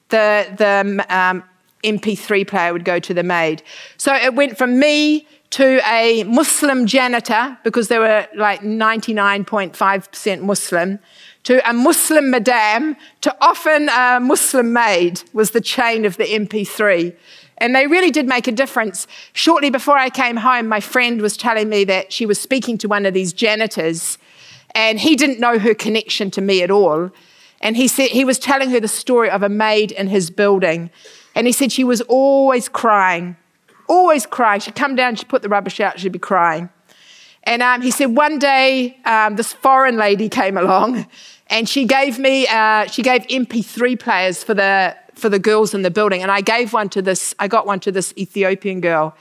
the, 0.10 0.45
the 0.57 1.06
um, 1.10 1.42
MP3 1.86 2.45
player 2.45 2.74
would 2.74 2.83
go 2.83 3.00
to 3.00 3.13
the 3.13 3.24
maid. 3.24 3.63
So 3.95 4.13
it 4.13 4.36
went 4.36 4.57
from 4.57 4.77
me 4.77 5.25
to 5.51 5.80
a 5.89 6.25
Muslim 6.25 6.86
janitor, 6.86 7.57
because 7.63 7.88
they 7.88 7.98
were 7.98 8.27
like 8.36 8.59
99.5% 8.59 10.42
Muslim, 10.42 11.00
to 11.44 11.69
a 11.69 11.71
Muslim 11.71 12.30
madame, 12.30 12.98
to 13.21 13.33
often 13.39 13.88
a 13.88 14.19
Muslim 14.19 14.74
maid 14.74 15.24
was 15.31 15.51
the 15.51 15.62
chain 15.62 16.04
of 16.04 16.18
the 16.18 16.25
MP3. 16.25 17.16
And 17.63 17.74
they 17.74 17.88
really 17.88 18.12
did 18.12 18.27
make 18.27 18.45
a 18.50 18.51
difference. 18.51 19.07
Shortly 19.31 19.69
before 19.69 19.98
I 19.98 20.10
came 20.10 20.36
home, 20.36 20.68
my 20.68 20.81
friend 20.81 21.21
was 21.21 21.38
telling 21.38 21.69
me 21.69 21.86
that 21.86 22.12
she 22.12 22.25
was 22.25 22.38
speaking 22.38 22.77
to 22.80 22.89
one 22.89 23.06
of 23.06 23.13
these 23.13 23.31
janitors, 23.31 24.18
and 24.75 25.00
he 25.00 25.15
didn't 25.15 25.40
know 25.40 25.57
her 25.57 25.73
connection 25.73 26.30
to 26.31 26.42
me 26.42 26.61
at 26.61 26.69
all. 26.69 27.09
And 27.61 27.78
he 27.78 27.87
said 27.87 28.09
he 28.09 28.26
was 28.26 28.37
telling 28.37 28.69
her 28.71 28.81
the 28.81 28.90
story 28.90 29.30
of 29.30 29.44
a 29.44 29.47
maid 29.47 29.94
in 29.94 30.09
his 30.09 30.30
building. 30.30 30.92
And 31.35 31.47
he 31.47 31.54
said 31.54 31.71
she 31.71 31.85
was 31.85 32.02
always 32.02 32.68
crying, 32.68 33.37
always 33.87 34.26
crying. 34.26 34.59
She'd 34.59 34.76
come 34.76 34.95
down, 34.95 35.16
she'd 35.16 35.30
put 35.30 35.42
the 35.42 35.47
rubbish 35.47 35.80
out, 35.80 36.02
she'd 36.02 36.11
be 36.11 36.19
crying. 36.19 36.69
And 37.44 37.61
um, 37.61 37.81
he 37.81 37.92
said 37.92 38.07
one 38.07 38.40
day 38.40 38.97
um, 39.06 39.37
this 39.37 39.54
foreign 39.54 39.95
lady 39.95 40.28
came 40.28 40.57
along 40.57 41.07
and 41.54 41.69
she 41.69 41.86
gave 41.86 42.18
me, 42.18 42.48
uh, 42.48 42.88
she 42.88 43.04
gave 43.04 43.22
MP3 43.28 44.00
players 44.00 44.44
for 44.44 44.56
the 44.56 44.98
for 45.14 45.30
the 45.30 45.38
girls 45.38 45.76
in 45.76 45.83
the 45.83 45.92
building. 45.92 46.24
And 46.24 46.31
I 46.31 46.42
gave 46.42 46.74
one 46.74 46.90
to 46.90 47.02
this, 47.02 47.36
I 47.38 47.48
got 47.48 47.68
one 47.68 47.80
to 47.81 47.92
this 47.92 48.16
Ethiopian 48.18 48.81
girl. 48.81 49.16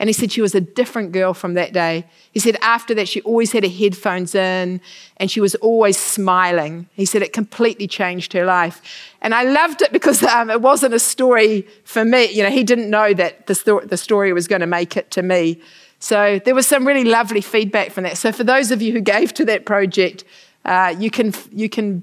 And 0.00 0.08
he 0.08 0.12
said 0.12 0.32
she 0.32 0.42
was 0.42 0.56
a 0.56 0.60
different 0.60 1.12
girl 1.12 1.32
from 1.32 1.54
that 1.54 1.72
day. 1.72 2.04
He 2.32 2.40
said 2.40 2.56
after 2.60 2.92
that, 2.94 3.08
she 3.08 3.20
always 3.22 3.52
had 3.52 3.62
her 3.62 3.70
headphones 3.70 4.34
in 4.34 4.80
and 5.18 5.30
she 5.30 5.40
was 5.40 5.54
always 5.54 5.96
smiling. 5.96 6.88
He 6.94 7.04
said 7.04 7.22
it 7.22 7.32
completely 7.32 7.86
changed 7.86 8.32
her 8.32 8.44
life. 8.44 8.82
And 9.22 9.32
I 9.32 9.44
loved 9.44 9.82
it 9.82 9.92
because 9.92 10.20
um, 10.24 10.50
it 10.50 10.60
wasn't 10.60 10.94
a 10.94 10.98
story 10.98 11.66
for 11.84 12.04
me. 12.04 12.24
You 12.32 12.42
know, 12.42 12.50
he 12.50 12.64
didn't 12.64 12.90
know 12.90 13.14
that 13.14 13.46
the, 13.46 13.54
sto- 13.54 13.86
the 13.86 13.96
story 13.96 14.32
was 14.32 14.48
going 14.48 14.62
to 14.62 14.66
make 14.66 14.96
it 14.96 15.12
to 15.12 15.22
me. 15.22 15.60
So 15.98 16.40
there 16.44 16.54
was 16.54 16.66
some 16.66 16.86
really 16.86 17.04
lovely 17.04 17.40
feedback 17.40 17.92
from 17.92 18.04
that. 18.04 18.18
So 18.18 18.32
for 18.32 18.44
those 18.44 18.70
of 18.70 18.82
you 18.82 18.92
who 18.92 19.00
gave 19.00 19.32
to 19.34 19.44
that 19.46 19.64
project, 19.64 20.24
uh, 20.66 20.94
you, 20.98 21.10
can, 21.10 21.32
you 21.50 21.70
can 21.70 22.02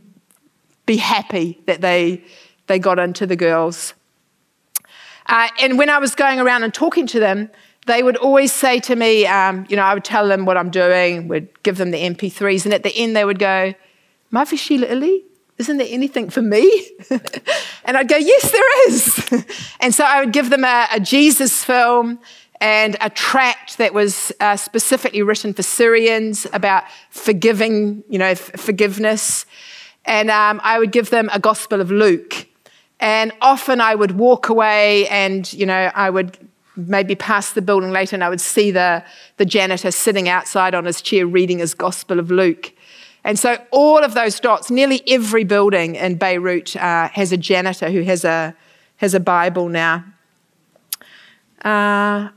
be 0.87 0.97
happy 0.97 1.61
that 1.67 1.81
they 1.81 2.23
they 2.67 2.79
got 2.79 2.99
into 2.99 3.25
the 3.25 3.35
girls. 3.35 3.93
Uh, 5.25 5.47
and 5.61 5.77
when 5.77 5.89
I 5.89 5.99
was 5.99 6.15
going 6.15 6.39
around 6.39 6.63
and 6.63 6.73
talking 6.73 7.07
to 7.07 7.19
them, 7.19 7.49
they 7.85 8.03
would 8.03 8.17
always 8.17 8.51
say 8.51 8.79
to 8.81 8.95
me, 8.95 9.25
um, 9.25 9.65
you 9.69 9.75
know, 9.75 9.83
I 9.83 9.93
would 9.93 10.05
tell 10.05 10.27
them 10.27 10.45
what 10.45 10.57
I'm 10.57 10.69
doing, 10.69 11.27
would 11.27 11.63
give 11.63 11.77
them 11.77 11.91
the 11.91 11.97
MP3s, 11.97 12.65
and 12.65 12.73
at 12.73 12.83
the 12.83 12.95
end 12.95 13.15
they 13.15 13.25
would 13.25 13.39
go, 13.39 13.73
Mavi 14.31 14.57
Sheila 14.57 14.87
Illy, 14.87 15.23
isn't 15.57 15.77
there 15.77 15.87
anything 15.89 16.29
for 16.29 16.41
me? 16.41 16.91
and 17.85 17.95
I'd 17.97 18.07
go, 18.07 18.17
yes, 18.17 18.51
there 18.51 18.89
is. 18.89 19.45
and 19.79 19.93
so 19.93 20.03
I 20.03 20.21
would 20.21 20.33
give 20.33 20.49
them 20.49 20.63
a, 20.63 20.87
a, 20.91 20.99
Jesus 20.99 21.63
film 21.63 22.19
and 22.63 22.95
a 23.01 23.09
tract 23.09 23.77
that 23.77 23.93
was 23.93 24.31
uh, 24.39 24.55
specifically 24.55 25.21
written 25.21 25.53
for 25.53 25.63
Syrians 25.63 26.47
about 26.53 26.85
forgiving, 27.09 28.05
you 28.07 28.17
know, 28.17 28.27
f- 28.27 28.51
forgiveness. 28.55 29.45
And 30.05 30.31
um, 30.31 30.61
I 30.63 30.79
would 30.79 30.93
give 30.93 31.09
them 31.09 31.29
a 31.33 31.39
Gospel 31.39 31.81
of 31.81 31.91
Luke 31.91 32.47
and 33.01 33.33
often 33.41 33.81
I 33.81 33.95
would 33.95 34.11
walk 34.11 34.47
away 34.47 35.09
and, 35.09 35.51
you 35.51 35.65
know, 35.65 35.91
I 35.93 36.09
would 36.09 36.37
maybe 36.77 37.15
pass 37.15 37.51
the 37.51 37.61
building 37.61 37.91
later 37.91 38.15
and 38.15 38.23
I 38.23 38.29
would 38.29 38.39
see 38.39 38.71
the, 38.71 39.03
the 39.35 39.45
janitor 39.45 39.91
sitting 39.91 40.29
outside 40.29 40.73
on 40.73 40.85
his 40.85 41.01
chair 41.01 41.27
reading 41.27 41.59
his 41.59 41.73
Gospel 41.73 42.17
of 42.17 42.31
Luke. 42.31 42.71
And 43.25 43.37
so 43.37 43.57
all 43.71 43.97
of 43.97 44.13
those 44.13 44.39
dots, 44.39 44.71
nearly 44.71 45.03
every 45.05 45.43
building 45.43 45.95
in 45.95 46.15
Beirut 46.15 46.77
uh, 46.77 47.09
has 47.09 47.33
a 47.33 47.37
janitor 47.37 47.91
who 47.91 48.03
has 48.03 48.23
a, 48.23 48.55
has 48.97 49.13
a 49.13 49.19
Bible 49.19 49.67
now. 49.67 50.05
Uh, 51.61 52.29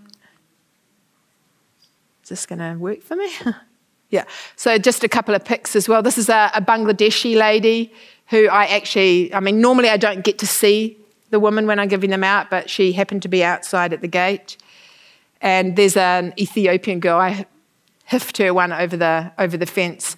is 2.27 2.31
this 2.31 2.45
going 2.47 2.59
to 2.59 2.75
work 2.75 3.03
for 3.03 3.15
me? 3.15 3.31
yeah. 4.11 4.25
So 4.57 4.79
just 4.79 5.05
a 5.05 5.09
couple 5.09 5.33
of 5.33 5.45
pics 5.45 5.77
as 5.77 5.89
well. 5.89 6.03
This 6.03 6.19
is 6.19 6.29
a, 6.29 6.51
a 6.55 6.61
Bangladeshi 6.61 7.37
lady 7.37 7.95
who 8.27 8.49
I 8.49 8.65
actually, 8.65 9.33
I 9.33 9.39
mean, 9.39 9.61
normally 9.61 9.91
I 9.91 9.97
don't 9.97 10.25
get 10.25 10.41
to 10.41 10.47
see 10.47 10.99
the 11.31 11.39
woman 11.39 11.69
when 11.69 11.79
I'm 11.79 11.87
giving 11.87 12.11
them 12.11 12.25
out, 12.25 12.51
but 12.51 12.69
she 12.69 12.93
happened 12.95 13.23
to 13.23 13.29
be 13.29 13.45
outside 13.45 13.93
at 13.93 14.01
the 14.01 14.09
gate. 14.09 14.57
And 15.41 15.77
there's 15.77 15.97
an 15.97 16.35
Ethiopian 16.37 16.99
girl. 16.99 17.21
I 17.21 17.47
hiffed 18.07 18.39
her 18.39 18.53
one 18.53 18.73
over 18.73 18.97
the 18.97 19.33
over 19.39 19.57
the 19.57 19.67
fence, 19.67 20.17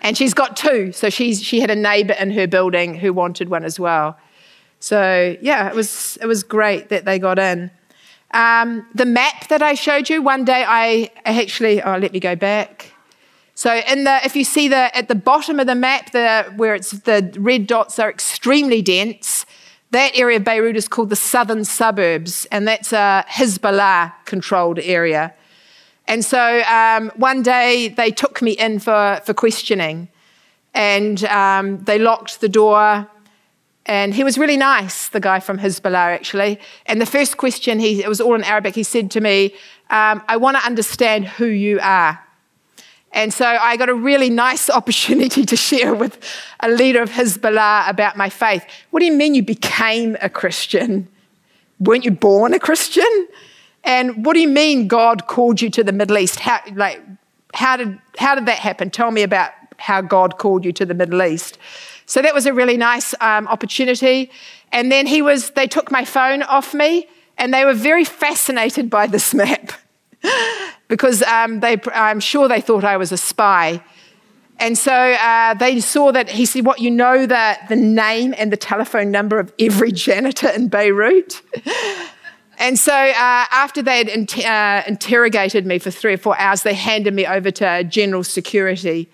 and 0.00 0.16
she's 0.16 0.32
got 0.32 0.56
two. 0.56 0.92
So 0.92 1.10
she's 1.10 1.42
she 1.42 1.60
had 1.60 1.68
a 1.68 1.76
neighbour 1.76 2.14
in 2.14 2.30
her 2.30 2.46
building 2.46 2.94
who 2.94 3.12
wanted 3.12 3.50
one 3.50 3.64
as 3.64 3.78
well. 3.78 4.16
So 4.78 5.36
yeah, 5.42 5.68
it 5.68 5.74
was 5.74 6.16
it 6.22 6.26
was 6.26 6.42
great 6.42 6.88
that 6.88 7.04
they 7.04 7.18
got 7.18 7.38
in. 7.38 7.70
Um, 8.32 8.86
the 8.94 9.06
map 9.06 9.48
that 9.48 9.62
I 9.62 9.74
showed 9.74 10.08
you 10.08 10.22
one 10.22 10.44
day, 10.44 10.64
I 10.66 11.10
actually 11.24 11.82
oh 11.82 11.98
let 11.98 12.12
me 12.12 12.20
go 12.20 12.36
back. 12.36 12.92
So 13.54 13.74
in 13.74 14.04
the 14.04 14.20
if 14.24 14.36
you 14.36 14.44
see 14.44 14.68
the 14.68 14.96
at 14.96 15.08
the 15.08 15.14
bottom 15.14 15.60
of 15.60 15.66
the 15.66 15.74
map, 15.74 16.12
the 16.12 16.52
where 16.56 16.74
it's 16.74 16.92
the 16.92 17.32
red 17.38 17.66
dots 17.66 17.98
are 17.98 18.08
extremely 18.08 18.82
dense. 18.82 19.46
That 19.90 20.16
area 20.16 20.36
of 20.36 20.44
Beirut 20.44 20.76
is 20.76 20.86
called 20.86 21.10
the 21.10 21.16
southern 21.16 21.64
suburbs, 21.64 22.46
and 22.52 22.68
that's 22.68 22.92
a 22.92 23.24
Hezbollah 23.28 24.12
controlled 24.24 24.78
area. 24.78 25.34
And 26.06 26.24
so 26.24 26.62
um, 26.62 27.10
one 27.16 27.42
day 27.42 27.88
they 27.88 28.10
took 28.10 28.40
me 28.40 28.52
in 28.52 28.78
for, 28.78 29.20
for 29.24 29.34
questioning, 29.34 30.08
and 30.74 31.22
um, 31.24 31.82
they 31.84 31.98
locked 31.98 32.40
the 32.40 32.48
door. 32.48 33.08
And 33.86 34.14
he 34.14 34.24
was 34.24 34.38
really 34.38 34.56
nice, 34.56 35.08
the 35.08 35.20
guy 35.20 35.40
from 35.40 35.58
Hezbollah, 35.58 36.14
actually. 36.14 36.60
And 36.86 37.00
the 37.00 37.06
first 37.06 37.38
question, 37.38 37.78
he, 37.80 38.02
it 38.02 38.08
was 38.08 38.20
all 38.20 38.34
in 38.34 38.44
Arabic, 38.44 38.74
he 38.74 38.82
said 38.82 39.10
to 39.12 39.20
me, 39.20 39.54
um, 39.90 40.22
I 40.28 40.36
want 40.36 40.56
to 40.56 40.64
understand 40.64 41.26
who 41.26 41.46
you 41.46 41.80
are. 41.80 42.20
And 43.12 43.34
so 43.34 43.44
I 43.44 43.76
got 43.76 43.88
a 43.88 43.94
really 43.94 44.30
nice 44.30 44.70
opportunity 44.78 45.44
to 45.44 45.56
share 45.56 45.94
with 45.94 46.18
a 46.60 46.68
leader 46.68 47.02
of 47.02 47.10
Hezbollah 47.10 47.88
about 47.88 48.16
my 48.16 48.28
faith. 48.28 48.64
What 48.90 49.00
do 49.00 49.06
you 49.06 49.12
mean 49.12 49.34
you 49.34 49.42
became 49.42 50.16
a 50.20 50.28
Christian? 50.28 51.08
Weren't 51.80 52.04
you 52.04 52.12
born 52.12 52.54
a 52.54 52.60
Christian? 52.60 53.28
And 53.82 54.24
what 54.24 54.34
do 54.34 54.40
you 54.40 54.48
mean 54.48 54.86
God 54.86 55.26
called 55.26 55.60
you 55.60 55.70
to 55.70 55.82
the 55.82 55.92
Middle 55.92 56.18
East? 56.18 56.40
How, 56.40 56.60
like, 56.74 57.02
how, 57.54 57.76
did, 57.76 57.98
how 58.18 58.34
did 58.34 58.46
that 58.46 58.58
happen? 58.58 58.90
Tell 58.90 59.10
me 59.10 59.22
about 59.22 59.52
how 59.78 60.02
God 60.02 60.38
called 60.38 60.64
you 60.64 60.72
to 60.72 60.84
the 60.84 60.94
Middle 60.94 61.22
East. 61.22 61.58
So 62.10 62.20
that 62.22 62.34
was 62.34 62.44
a 62.44 62.52
really 62.52 62.76
nice 62.76 63.14
um, 63.20 63.46
opportunity. 63.46 64.32
And 64.72 64.90
then 64.90 65.06
he 65.06 65.22
was, 65.22 65.50
they 65.50 65.68
took 65.68 65.92
my 65.92 66.04
phone 66.04 66.42
off 66.42 66.74
me 66.74 67.06
and 67.38 67.54
they 67.54 67.64
were 67.64 67.72
very 67.72 68.04
fascinated 68.04 68.90
by 68.90 69.06
this 69.06 69.32
map 69.42 69.70
because 70.88 71.22
um, 71.22 71.60
they, 71.60 71.78
I'm 71.94 72.18
sure 72.18 72.48
they 72.48 72.60
thought 72.60 72.82
I 72.82 72.96
was 72.96 73.12
a 73.12 73.16
spy. 73.16 73.80
And 74.58 74.76
so 74.76 74.92
uh, 74.92 75.54
they 75.54 75.78
saw 75.78 76.10
that 76.10 76.28
he 76.28 76.46
said, 76.46 76.66
What 76.66 76.80
you 76.80 76.90
know 76.90 77.26
the, 77.26 77.56
the 77.68 77.76
name 77.76 78.34
and 78.36 78.52
the 78.52 78.56
telephone 78.56 79.12
number 79.12 79.38
of 79.38 79.52
every 79.60 79.92
janitor 79.92 80.48
in 80.48 80.66
Beirut? 80.66 81.40
and 82.58 82.76
so 82.76 82.92
uh, 82.92 83.12
after 83.52 83.82
they 83.82 83.98
had 83.98 84.08
in- 84.08 84.44
uh, 84.44 84.82
interrogated 84.88 85.64
me 85.64 85.78
for 85.78 85.92
three 85.92 86.14
or 86.14 86.18
four 86.18 86.36
hours, 86.40 86.64
they 86.64 86.74
handed 86.74 87.14
me 87.14 87.24
over 87.24 87.52
to 87.52 87.84
general 87.84 88.24
security. 88.24 89.08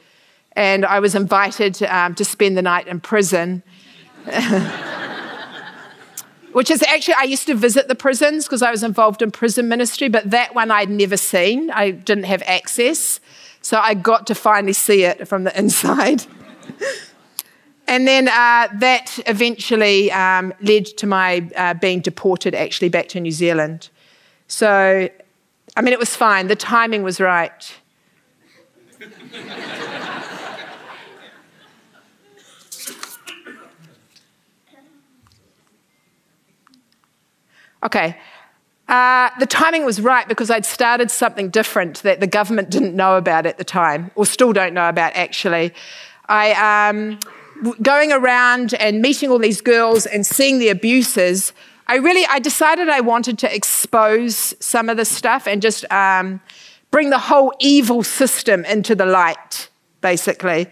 And 0.56 0.84
I 0.84 0.98
was 0.98 1.14
invited 1.14 1.80
um, 1.84 2.14
to 2.16 2.24
spend 2.24 2.56
the 2.56 2.62
night 2.62 2.88
in 2.88 2.98
prison. 2.98 3.62
which 6.56 6.70
is 6.70 6.82
actually, 6.84 7.12
I 7.18 7.24
used 7.24 7.46
to 7.48 7.54
visit 7.54 7.86
the 7.86 7.94
prisons 7.94 8.46
because 8.46 8.62
I 8.62 8.70
was 8.70 8.82
involved 8.82 9.20
in 9.20 9.30
prison 9.30 9.68
ministry, 9.68 10.08
but 10.08 10.30
that 10.30 10.54
one 10.54 10.70
I'd 10.70 10.88
never 10.88 11.18
seen. 11.18 11.70
I 11.70 11.90
didn't 11.90 12.24
have 12.24 12.42
access. 12.46 13.20
So 13.60 13.78
I 13.78 13.92
got 13.92 14.26
to 14.28 14.34
finally 14.34 14.72
see 14.72 15.04
it 15.04 15.28
from 15.28 15.44
the 15.44 15.58
inside. 15.58 16.24
and 17.86 18.08
then 18.08 18.28
uh, 18.28 18.68
that 18.76 19.18
eventually 19.26 20.10
um, 20.12 20.54
led 20.62 20.86
to 20.86 21.06
my 21.06 21.46
uh, 21.56 21.74
being 21.74 22.00
deported 22.00 22.54
actually 22.54 22.88
back 22.88 23.08
to 23.08 23.20
New 23.20 23.32
Zealand. 23.32 23.90
So, 24.48 25.10
I 25.76 25.82
mean, 25.82 25.92
it 25.92 25.98
was 25.98 26.16
fine. 26.16 26.46
The 26.46 26.56
timing 26.56 27.02
was 27.02 27.20
right. 27.20 27.70
Okay. 37.86 38.18
Uh, 38.88 39.30
the 39.38 39.46
timing 39.46 39.84
was 39.84 40.00
right 40.00 40.26
because 40.26 40.50
I'd 40.50 40.66
started 40.66 41.08
something 41.08 41.50
different 41.50 42.02
that 42.02 42.18
the 42.18 42.26
government 42.26 42.68
didn't 42.68 42.94
know 42.96 43.16
about 43.16 43.46
at 43.46 43.58
the 43.58 43.64
time, 43.64 44.10
or 44.16 44.26
still 44.26 44.52
don't 44.52 44.74
know 44.74 44.88
about 44.88 45.12
actually. 45.14 45.72
I, 46.28 46.88
um, 46.88 47.20
going 47.80 48.10
around 48.10 48.74
and 48.74 49.00
meeting 49.00 49.30
all 49.30 49.38
these 49.38 49.60
girls 49.60 50.04
and 50.04 50.26
seeing 50.26 50.58
the 50.58 50.68
abuses, 50.68 51.52
I 51.86 51.96
really, 51.96 52.26
I 52.26 52.40
decided 52.40 52.88
I 52.88 53.00
wanted 53.00 53.38
to 53.38 53.54
expose 53.54 54.54
some 54.58 54.88
of 54.88 54.96
this 54.96 55.08
stuff 55.08 55.46
and 55.46 55.62
just 55.62 55.90
um, 55.92 56.40
bring 56.90 57.10
the 57.10 57.20
whole 57.20 57.52
evil 57.60 58.02
system 58.02 58.64
into 58.64 58.96
the 58.96 59.06
light, 59.06 59.68
basically. 60.00 60.66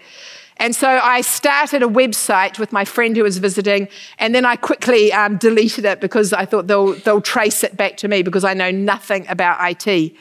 And 0.58 0.74
so 0.74 0.88
I 0.88 1.20
started 1.20 1.82
a 1.82 1.88
website 1.88 2.58
with 2.58 2.72
my 2.72 2.84
friend 2.84 3.16
who 3.16 3.24
was 3.24 3.38
visiting, 3.38 3.88
and 4.18 4.34
then 4.34 4.44
I 4.44 4.56
quickly 4.56 5.12
um, 5.12 5.36
deleted 5.36 5.84
it 5.84 6.00
because 6.00 6.32
I 6.32 6.44
thought 6.44 6.68
they'll, 6.68 6.92
they'll 6.92 7.20
trace 7.20 7.64
it 7.64 7.76
back 7.76 7.96
to 7.98 8.08
me 8.08 8.22
because 8.22 8.44
I 8.44 8.54
know 8.54 8.70
nothing 8.70 9.26
about 9.28 9.58
IT. 9.60 10.14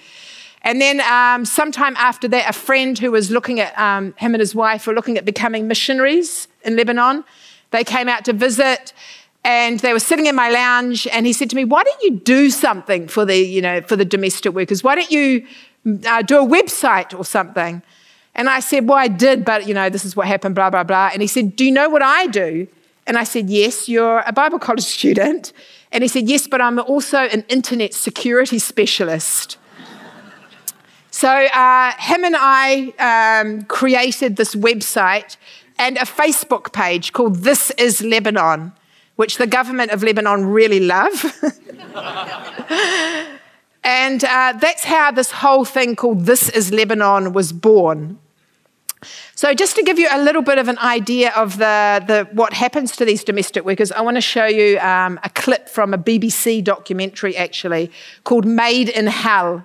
And 0.63 0.79
then 0.79 1.01
um, 1.01 1.45
sometime 1.45 1.95
after 1.97 2.27
that, 2.29 2.49
a 2.49 2.53
friend 2.53 2.97
who 2.97 3.11
was 3.11 3.29
looking 3.29 3.59
at, 3.59 3.77
um, 3.77 4.13
him 4.17 4.33
and 4.33 4.39
his 4.39 4.55
wife 4.55 4.87
were 4.87 4.93
looking 4.93 5.17
at 5.17 5.25
becoming 5.25 5.67
missionaries 5.67 6.47
in 6.63 6.75
Lebanon. 6.77 7.25
They 7.71 7.83
came 7.83 8.07
out 8.07 8.23
to 8.25 8.33
visit 8.33 8.93
and 9.43 9.79
they 9.81 9.91
were 9.91 9.99
sitting 9.99 10.27
in 10.27 10.35
my 10.35 10.49
lounge 10.49 11.05
and 11.07 11.25
he 11.25 11.33
said 11.33 11.49
to 11.49 11.55
me, 11.55 11.65
why 11.65 11.83
don't 11.83 12.01
you 12.01 12.11
do 12.11 12.49
something 12.49 13.09
for 13.09 13.25
the, 13.25 13.37
you 13.37 13.61
know, 13.61 13.81
for 13.81 13.97
the 13.97 14.05
domestic 14.05 14.53
workers? 14.53 14.83
Why 14.83 14.95
don't 14.95 15.11
you 15.11 15.45
uh, 16.05 16.21
do 16.21 16.39
a 16.39 16.47
website 16.47 17.17
or 17.17 17.25
something? 17.25 17.81
And 18.35 18.49
I 18.49 18.59
said, 18.59 18.87
Well, 18.87 18.97
I 18.97 19.07
did, 19.07 19.45
but 19.45 19.67
you 19.67 19.73
know, 19.73 19.89
this 19.89 20.05
is 20.05 20.15
what 20.15 20.27
happened, 20.27 20.55
blah, 20.55 20.69
blah, 20.69 20.83
blah. 20.83 21.09
And 21.13 21.21
he 21.21 21.27
said, 21.27 21.55
Do 21.55 21.65
you 21.65 21.71
know 21.71 21.89
what 21.89 22.01
I 22.01 22.27
do? 22.27 22.67
And 23.05 23.17
I 23.17 23.23
said, 23.23 23.49
Yes, 23.49 23.87
you're 23.87 24.23
a 24.25 24.31
Bible 24.31 24.59
college 24.67 24.83
student. 24.83 25.53
And 25.91 26.03
he 26.03 26.07
said, 26.07 26.27
Yes, 26.27 26.47
but 26.47 26.61
I'm 26.61 26.79
also 26.79 27.19
an 27.19 27.45
internet 27.47 27.93
security 27.93 28.59
specialist. 28.59 29.57
so 31.11 31.29
uh, 31.29 31.91
him 31.99 32.23
and 32.23 32.35
I 32.37 33.41
um, 33.43 33.63
created 33.63 34.35
this 34.37 34.55
website 34.55 35.37
and 35.77 35.97
a 35.97 36.05
Facebook 36.05 36.73
page 36.73 37.13
called 37.13 37.37
This 37.37 37.69
is 37.71 38.01
Lebanon, 38.01 38.73
which 39.15 39.37
the 39.37 39.47
government 39.47 39.91
of 39.91 40.01
Lebanon 40.01 40.45
really 40.45 40.79
love. 40.79 41.23
and 43.83 44.23
uh, 44.23 44.53
that's 44.53 44.85
how 44.85 45.11
this 45.11 45.29
whole 45.29 45.65
thing 45.65 45.95
called 45.95 46.25
This 46.25 46.49
is 46.49 46.71
Lebanon 46.71 47.33
was 47.33 47.53
born. 47.53 48.17
So, 49.43 49.53
just 49.53 49.75
to 49.75 49.83
give 49.83 49.99
you 49.99 50.07
a 50.09 50.23
little 50.23 50.41
bit 50.41 50.57
of 50.57 50.69
an 50.69 50.77
idea 50.77 51.33
of 51.35 51.57
the, 51.57 52.01
the, 52.07 52.29
what 52.31 52.53
happens 52.53 52.95
to 52.95 53.03
these 53.03 53.25
domestic 53.25 53.65
workers, 53.65 53.91
I 53.91 53.99
want 53.99 54.15
to 54.15 54.21
show 54.21 54.45
you 54.45 54.79
um, 54.79 55.19
a 55.21 55.29
clip 55.29 55.67
from 55.67 55.93
a 55.93 55.97
BBC 55.97 56.63
documentary 56.63 57.35
actually 57.35 57.91
called 58.23 58.45
Maid 58.45 58.87
in 58.87 59.05
Hell. 59.07 59.61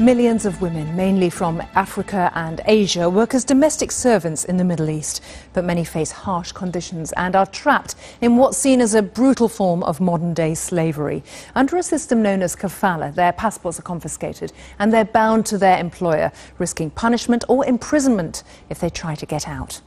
Millions 0.00 0.44
of 0.44 0.60
women, 0.60 0.96
mainly 0.96 1.30
from 1.30 1.62
Africa 1.76 2.32
and 2.34 2.60
Asia, 2.64 3.08
work 3.08 3.32
as 3.32 3.44
domestic 3.44 3.92
servants 3.92 4.44
in 4.44 4.56
the 4.56 4.64
Middle 4.64 4.90
East. 4.90 5.22
But 5.52 5.64
many 5.64 5.84
face 5.84 6.10
harsh 6.10 6.50
conditions 6.50 7.12
and 7.12 7.36
are 7.36 7.46
trapped 7.46 7.94
in 8.20 8.36
what's 8.36 8.58
seen 8.58 8.80
as 8.80 8.94
a 8.94 9.02
brutal 9.02 9.48
form 9.48 9.84
of 9.84 10.00
modern 10.00 10.34
day 10.34 10.54
slavery. 10.54 11.22
Under 11.54 11.76
a 11.76 11.82
system 11.84 12.22
known 12.22 12.42
as 12.42 12.56
kafala, 12.56 13.14
their 13.14 13.32
passports 13.32 13.78
are 13.78 13.82
confiscated 13.82 14.52
and 14.80 14.92
they're 14.92 15.04
bound 15.04 15.46
to 15.46 15.58
their 15.58 15.78
employer, 15.78 16.32
risking 16.58 16.90
punishment 16.90 17.44
or 17.48 17.64
imprisonment 17.64 18.42
if 18.68 18.80
they 18.80 18.90
try 18.90 19.14
to 19.14 19.26
get 19.26 19.46
out. 19.46 19.80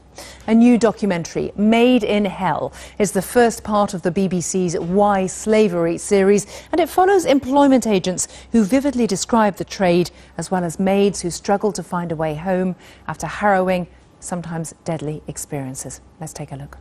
A 0.46 0.54
new 0.54 0.78
documentary, 0.78 1.52
Maid 1.56 2.02
in 2.02 2.24
Hell, 2.24 2.72
is 2.98 3.12
the 3.12 3.22
first 3.22 3.64
part 3.64 3.94
of 3.94 4.02
the 4.02 4.10
BBC's 4.10 4.78
Why 4.78 5.26
Slavery 5.26 5.98
series, 5.98 6.46
and 6.72 6.80
it 6.80 6.88
follows 6.88 7.24
employment 7.24 7.86
agents 7.86 8.28
who 8.52 8.64
vividly 8.64 9.06
describe 9.06 9.56
the 9.56 9.64
trade, 9.64 10.10
as 10.36 10.50
well 10.50 10.64
as 10.64 10.78
maids 10.78 11.20
who 11.22 11.30
struggle 11.30 11.72
to 11.72 11.82
find 11.82 12.12
a 12.12 12.16
way 12.16 12.34
home 12.34 12.76
after 13.06 13.26
harrowing, 13.26 13.86
sometimes 14.20 14.74
deadly 14.84 15.22
experiences. 15.26 16.00
Let's 16.20 16.32
take 16.32 16.52
a 16.52 16.56
look. 16.56 16.78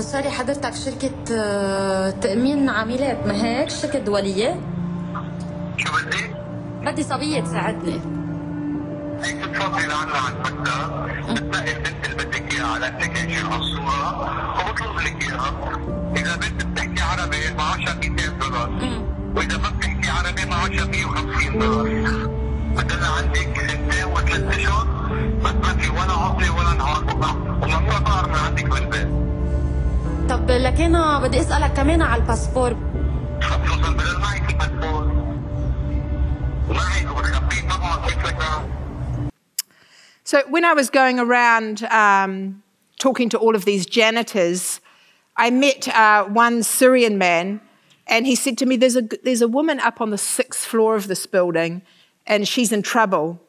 سوري 0.00 0.30
حضرتك 0.30 0.74
شركة 0.74 1.10
تأمين 2.10 2.68
عميلات 2.68 3.26
ما 3.26 3.44
هيك 3.44 3.70
شركة 3.70 3.98
دولية 3.98 4.60
شو 5.76 5.92
بدي؟ 5.92 6.34
بدي 6.84 7.02
صبية 7.02 7.40
تساعدني 7.40 8.00
تتفضلي 9.30 9.86
لعنا 9.86 10.18
على 10.18 10.34
المكتب 10.34 10.90
بتنقي 11.34 11.72
البنت 11.72 12.04
اللي 12.04 12.24
بدك 12.24 12.54
إياها 12.54 12.66
على 12.66 12.88
الابلكيشن 12.88 13.46
على 13.46 13.60
الصورة 13.60 14.20
وبطلب 14.58 14.96
لك 15.00 15.22
إياها. 15.22 15.78
إذا 16.16 16.36
بنت 16.36 16.64
بتحكي 16.64 17.02
عربي 17.02 17.54
معاشها 17.58 17.94
200 17.94 18.26
دولار. 18.40 18.70
وإذا 19.36 19.56
ما 19.58 19.68
بتحكي 19.70 20.10
عربي 20.10 20.44
معاشها 20.50 20.84
150 20.84 21.58
دولار. 21.58 21.84
بدنا 22.76 23.06
عندك 23.06 23.70
سنتين 23.70 24.04
وثلاث 24.04 24.58
أشهر. 24.58 24.86
بس 25.44 25.52
ما 25.52 25.76
في 25.78 25.88
ولا 25.90 26.12
عطلة 26.12 26.50
ولا 26.54 26.72
نهار. 26.74 27.04
وممنوع 27.62 27.98
طار 27.98 28.28
من 28.28 28.34
عندك 28.34 28.64
بالبيت. 28.64 29.08
طب 30.28 30.50
لكن 30.50 30.92
بدي 31.22 31.40
أسألك 31.40 31.72
كمان 31.72 32.02
على 32.02 32.22
الباسبور. 32.22 32.76
So 40.32 40.42
when 40.48 40.64
I 40.64 40.72
was 40.72 40.88
going 40.88 41.18
around 41.18 41.82
um, 41.82 42.62
talking 42.98 43.28
to 43.28 43.38
all 43.38 43.54
of 43.54 43.66
these 43.66 43.84
janitors, 43.84 44.80
I 45.36 45.50
met 45.50 45.88
uh, 45.88 46.24
one 46.24 46.62
Syrian 46.62 47.18
man, 47.18 47.60
and 48.06 48.26
he 48.26 48.34
said 48.34 48.56
to 48.56 48.64
me, 48.64 48.78
there's 48.78 48.96
a, 48.96 49.02
there's 49.24 49.42
a 49.42 49.46
woman 49.46 49.78
up 49.78 50.00
on 50.00 50.08
the 50.08 50.16
sixth 50.16 50.64
floor 50.64 50.96
of 50.96 51.06
this 51.06 51.26
building, 51.26 51.82
and 52.26 52.48
she's 52.48 52.72
in 52.72 52.80
trouble. 52.80 53.42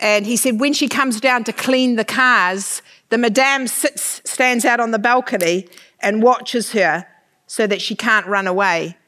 And 0.00 0.26
he 0.26 0.36
said, 0.36 0.60
when 0.60 0.74
she 0.74 0.86
comes 0.86 1.18
down 1.18 1.44
to 1.44 1.52
clean 1.54 1.96
the 1.96 2.04
cars, 2.04 2.82
the 3.08 3.16
madame 3.16 3.66
sits, 3.66 4.20
stands 4.26 4.66
out 4.66 4.80
on 4.80 4.90
the 4.90 4.98
balcony 4.98 5.66
and 6.00 6.22
watches 6.22 6.72
her 6.72 7.06
so 7.46 7.66
that 7.66 7.80
she 7.80 7.94
can't 7.94 8.26
run 8.26 8.46
away. 8.46 8.98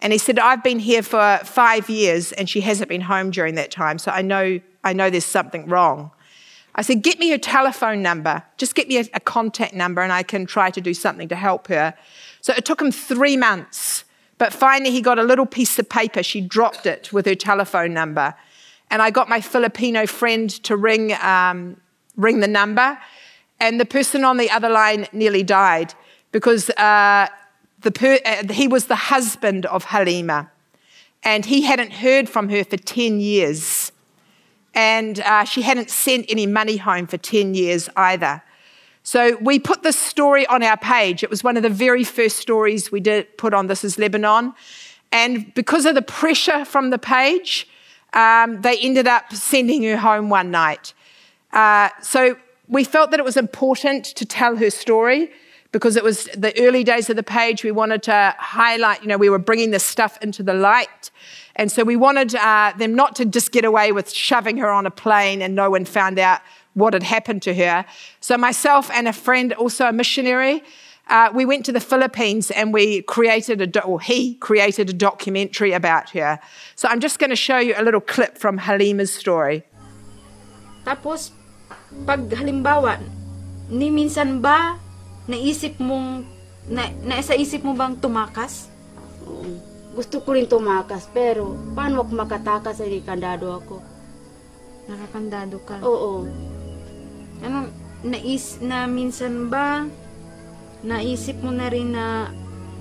And 0.00 0.14
he 0.14 0.18
said, 0.18 0.38
I've 0.38 0.64
been 0.64 0.78
here 0.78 1.02
for 1.02 1.40
five 1.44 1.90
years 1.90 2.32
and 2.32 2.48
she 2.48 2.62
hasn't 2.62 2.88
been 2.88 3.02
home 3.02 3.32
during 3.32 3.54
that 3.56 3.70
time, 3.70 3.98
so 3.98 4.10
I 4.10 4.22
know, 4.22 4.60
I 4.82 4.94
know 4.94 5.10
there's 5.10 5.26
something 5.26 5.66
wrong. 5.66 6.10
I 6.74 6.82
said, 6.82 7.02
Get 7.02 7.18
me 7.18 7.30
her 7.30 7.38
telephone 7.38 8.02
number. 8.02 8.42
Just 8.56 8.74
get 8.74 8.88
me 8.88 8.98
a, 8.98 9.04
a, 9.14 9.20
contact 9.20 9.74
number 9.74 10.02
and 10.02 10.12
I 10.12 10.22
can 10.22 10.46
try 10.46 10.70
to 10.70 10.80
do 10.80 10.94
something 10.94 11.28
to 11.28 11.36
help 11.36 11.68
her. 11.68 11.94
So 12.40 12.52
it 12.56 12.64
took 12.64 12.80
him 12.80 12.90
three 12.90 13.36
months. 13.36 14.04
But 14.38 14.52
finally, 14.52 14.90
he 14.90 15.00
got 15.00 15.18
a 15.18 15.22
little 15.22 15.46
piece 15.46 15.78
of 15.78 15.88
paper. 15.88 16.22
She 16.22 16.40
dropped 16.40 16.86
it 16.86 17.12
with 17.12 17.26
her 17.26 17.36
telephone 17.36 17.94
number. 17.94 18.34
And 18.90 19.00
I 19.00 19.10
got 19.10 19.28
my 19.28 19.40
Filipino 19.40 20.06
friend 20.06 20.50
to 20.64 20.76
ring, 20.76 21.12
um, 21.14 21.80
ring 22.16 22.40
the 22.40 22.48
number. 22.48 22.98
And 23.60 23.80
the 23.80 23.86
person 23.86 24.24
on 24.24 24.36
the 24.36 24.50
other 24.50 24.68
line 24.68 25.06
nearly 25.12 25.44
died 25.44 25.94
because 26.32 26.68
uh, 26.70 27.28
the 27.80 27.92
per- 27.92 28.20
uh, 28.24 28.52
he 28.52 28.66
was 28.66 28.86
the 28.86 28.96
husband 28.96 29.66
of 29.66 29.84
Halima. 29.84 30.50
And 31.22 31.46
he 31.46 31.62
hadn't 31.62 31.92
heard 31.92 32.28
from 32.28 32.48
her 32.50 32.64
for 32.64 32.76
10 32.76 33.20
years 33.20 33.92
and 34.74 35.20
uh, 35.20 35.44
she 35.44 35.62
hadn't 35.62 35.90
sent 35.90 36.26
any 36.28 36.46
money 36.46 36.76
home 36.76 37.06
for 37.06 37.16
10 37.16 37.54
years 37.54 37.88
either. 37.96 38.42
So 39.02 39.36
we 39.36 39.58
put 39.58 39.82
this 39.82 39.98
story 39.98 40.46
on 40.46 40.62
our 40.62 40.76
page. 40.76 41.22
It 41.22 41.30
was 41.30 41.44
one 41.44 41.56
of 41.56 41.62
the 41.62 41.70
very 41.70 42.04
first 42.04 42.38
stories 42.38 42.90
we 42.90 43.00
did 43.00 43.36
put 43.36 43.52
on 43.54 43.66
This 43.66 43.84
is 43.84 43.98
Lebanon. 43.98 44.54
And 45.12 45.52
because 45.54 45.84
of 45.84 45.94
the 45.94 46.02
pressure 46.02 46.64
from 46.64 46.90
the 46.90 46.98
page, 46.98 47.68
um, 48.14 48.62
they 48.62 48.78
ended 48.78 49.06
up 49.06 49.32
sending 49.32 49.82
her 49.84 49.98
home 49.98 50.30
one 50.30 50.50
night. 50.50 50.94
Uh, 51.52 51.90
so 52.02 52.36
we 52.66 52.82
felt 52.82 53.10
that 53.10 53.20
it 53.20 53.24
was 53.24 53.36
important 53.36 54.04
to 54.06 54.24
tell 54.24 54.56
her 54.56 54.70
story 54.70 55.30
because 55.70 55.96
it 55.96 56.04
was 56.04 56.24
the 56.36 56.58
early 56.58 56.82
days 56.82 57.10
of 57.10 57.16
the 57.16 57.22
page. 57.22 57.62
We 57.62 57.72
wanted 57.72 58.02
to 58.04 58.34
highlight, 58.38 59.02
you 59.02 59.08
know, 59.08 59.18
we 59.18 59.28
were 59.28 59.38
bringing 59.38 59.70
this 59.70 59.84
stuff 59.84 60.18
into 60.22 60.42
the 60.42 60.54
light. 60.54 61.10
And 61.56 61.70
so 61.70 61.84
we 61.84 61.96
wanted 61.96 62.34
uh, 62.34 62.72
them 62.76 62.94
not 62.94 63.14
to 63.16 63.24
just 63.24 63.52
get 63.52 63.64
away 63.64 63.92
with 63.92 64.10
shoving 64.10 64.56
her 64.58 64.70
on 64.70 64.86
a 64.86 64.90
plane 64.90 65.40
and 65.40 65.54
no 65.54 65.70
one 65.70 65.84
found 65.84 66.18
out 66.18 66.40
what 66.74 66.92
had 66.92 67.02
happened 67.02 67.42
to 67.42 67.54
her. 67.54 67.86
So 68.20 68.36
myself 68.36 68.90
and 68.90 69.06
a 69.06 69.12
friend, 69.12 69.52
also 69.54 69.86
a 69.86 69.92
missionary, 69.92 70.62
uh, 71.08 71.30
we 71.32 71.44
went 71.44 71.64
to 71.66 71.72
the 71.72 71.80
Philippines 71.80 72.50
and 72.50 72.72
we 72.72 73.02
created 73.02 73.60
a, 73.60 73.66
do- 73.66 73.80
or 73.80 74.00
he 74.00 74.34
created 74.36 74.90
a 74.90 74.92
documentary 74.92 75.72
about 75.72 76.10
her. 76.10 76.40
So 76.74 76.88
I'm 76.88 77.00
just 77.00 77.18
going 77.18 77.30
to 77.30 77.36
show 77.36 77.58
you 77.58 77.74
a 77.76 77.84
little 77.84 78.00
clip 78.00 78.38
from 78.38 78.58
Halima's 78.58 79.12
story. 79.12 79.62
Tapos, 80.84 81.30
pag 82.04 82.28
halimbawa, 82.30 82.98
ni 83.70 83.90
minsan 83.90 84.42
ba 84.42 84.80
naisip 85.28 85.78
mong, 85.78 86.26
na, 86.68 86.88
naisa 87.04 87.36
isip 87.36 87.62
mo 87.62 87.72
bang 87.76 87.96
tumakas? 87.96 88.68
Gusto 89.94 90.18
ko 90.26 90.34
rin 90.34 90.50
tumakas, 90.50 91.06
pero 91.14 91.54
paano 91.78 92.02
ako 92.02 92.10
makatakas 92.18 92.82
ay 92.82 92.98
kandado 93.06 93.54
ako? 93.54 93.78
Nakakandado 94.90 95.56
ka. 95.62 95.78
Oo. 95.86 96.26
Ano, 97.40 97.70
nais, 98.02 98.58
na 98.58 98.90
minsan 98.90 99.46
ba 99.48 99.86
naisip 100.84 101.40
mo 101.40 101.48
na 101.54 101.72
rin 101.72 101.96
na 101.96 102.28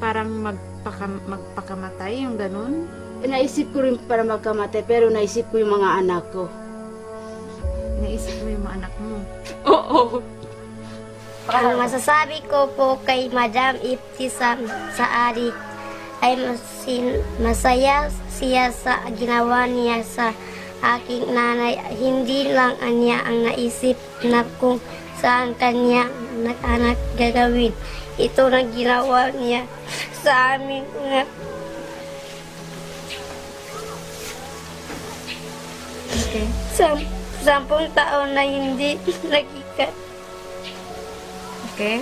parang 0.01 0.27
magpaka, 0.43 1.07
magpakamatay, 1.07 2.27
yung 2.27 2.35
ganun? 2.35 2.89
Naisip 3.23 3.71
ko 3.71 3.87
rin 3.87 3.95
para 4.03 4.27
magkamatay, 4.27 4.83
pero 4.83 5.07
naisip 5.07 5.47
ko 5.47 5.63
yung 5.63 5.79
mga 5.79 6.03
anak 6.03 6.23
ko. 6.35 6.51
Naisip 8.03 8.35
mo 8.43 8.47
yung 8.51 8.63
mga 8.67 8.75
anak 8.83 8.93
mo? 8.99 9.15
Oo. 9.63 10.01
Ang 11.47 11.75
masasabi 11.79 12.43
ko 12.47 12.71
po 12.75 12.99
kay 13.03 13.27
Madam 13.31 13.75
Ibtisam 13.79 14.63
Saari 14.95 15.51
ay 16.23 16.39
masin, 16.39 17.19
masaya 17.43 18.07
siya 18.31 18.71
sa 18.71 19.03
ginawa 19.11 19.67
niya 19.67 19.99
sa 20.07 20.31
aking 20.95 21.35
nanay. 21.35 21.75
Hindi 21.99 22.47
lang 22.47 22.79
niya 22.79 23.27
ang 23.27 23.43
naisip 23.43 23.99
na 24.23 24.47
kung 24.55 24.79
saan 25.19 25.51
kanya 25.59 26.07
nag-anak 26.39 26.95
gagawin. 27.19 27.75
Ito 28.15 28.47
na 28.47 28.63
ginawa 28.63 29.35
niya 29.35 29.67
sa 30.23 30.55
amin 30.55 30.87
nga. 31.11 31.27
Okay. 36.23 36.47
Sam, 36.71 36.97
sampung 37.43 37.91
taon 37.91 38.31
na 38.31 38.47
hindi 38.47 38.95
nagikat. 39.33 39.91
Okay? 41.75 41.99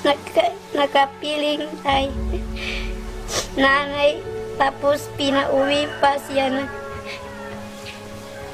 Naka, 0.00 0.56
nakapiling 0.72 1.68
ay 1.84 2.08
nanay 3.52 4.16
tapos 4.56 5.12
pinauwi 5.20 5.84
pa 6.00 6.16
siya 6.24 6.48
na 6.48 6.64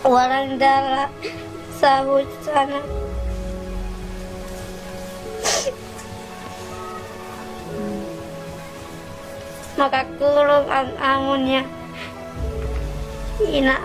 walang 0.03 0.59
dala 0.59 1.07
sahod 1.79 2.27
sana. 2.43 2.83
Makakulong 9.79 10.67
ang 10.67 10.91
amo 10.99 11.35
niya. 11.39 11.63
Ina 13.47 13.77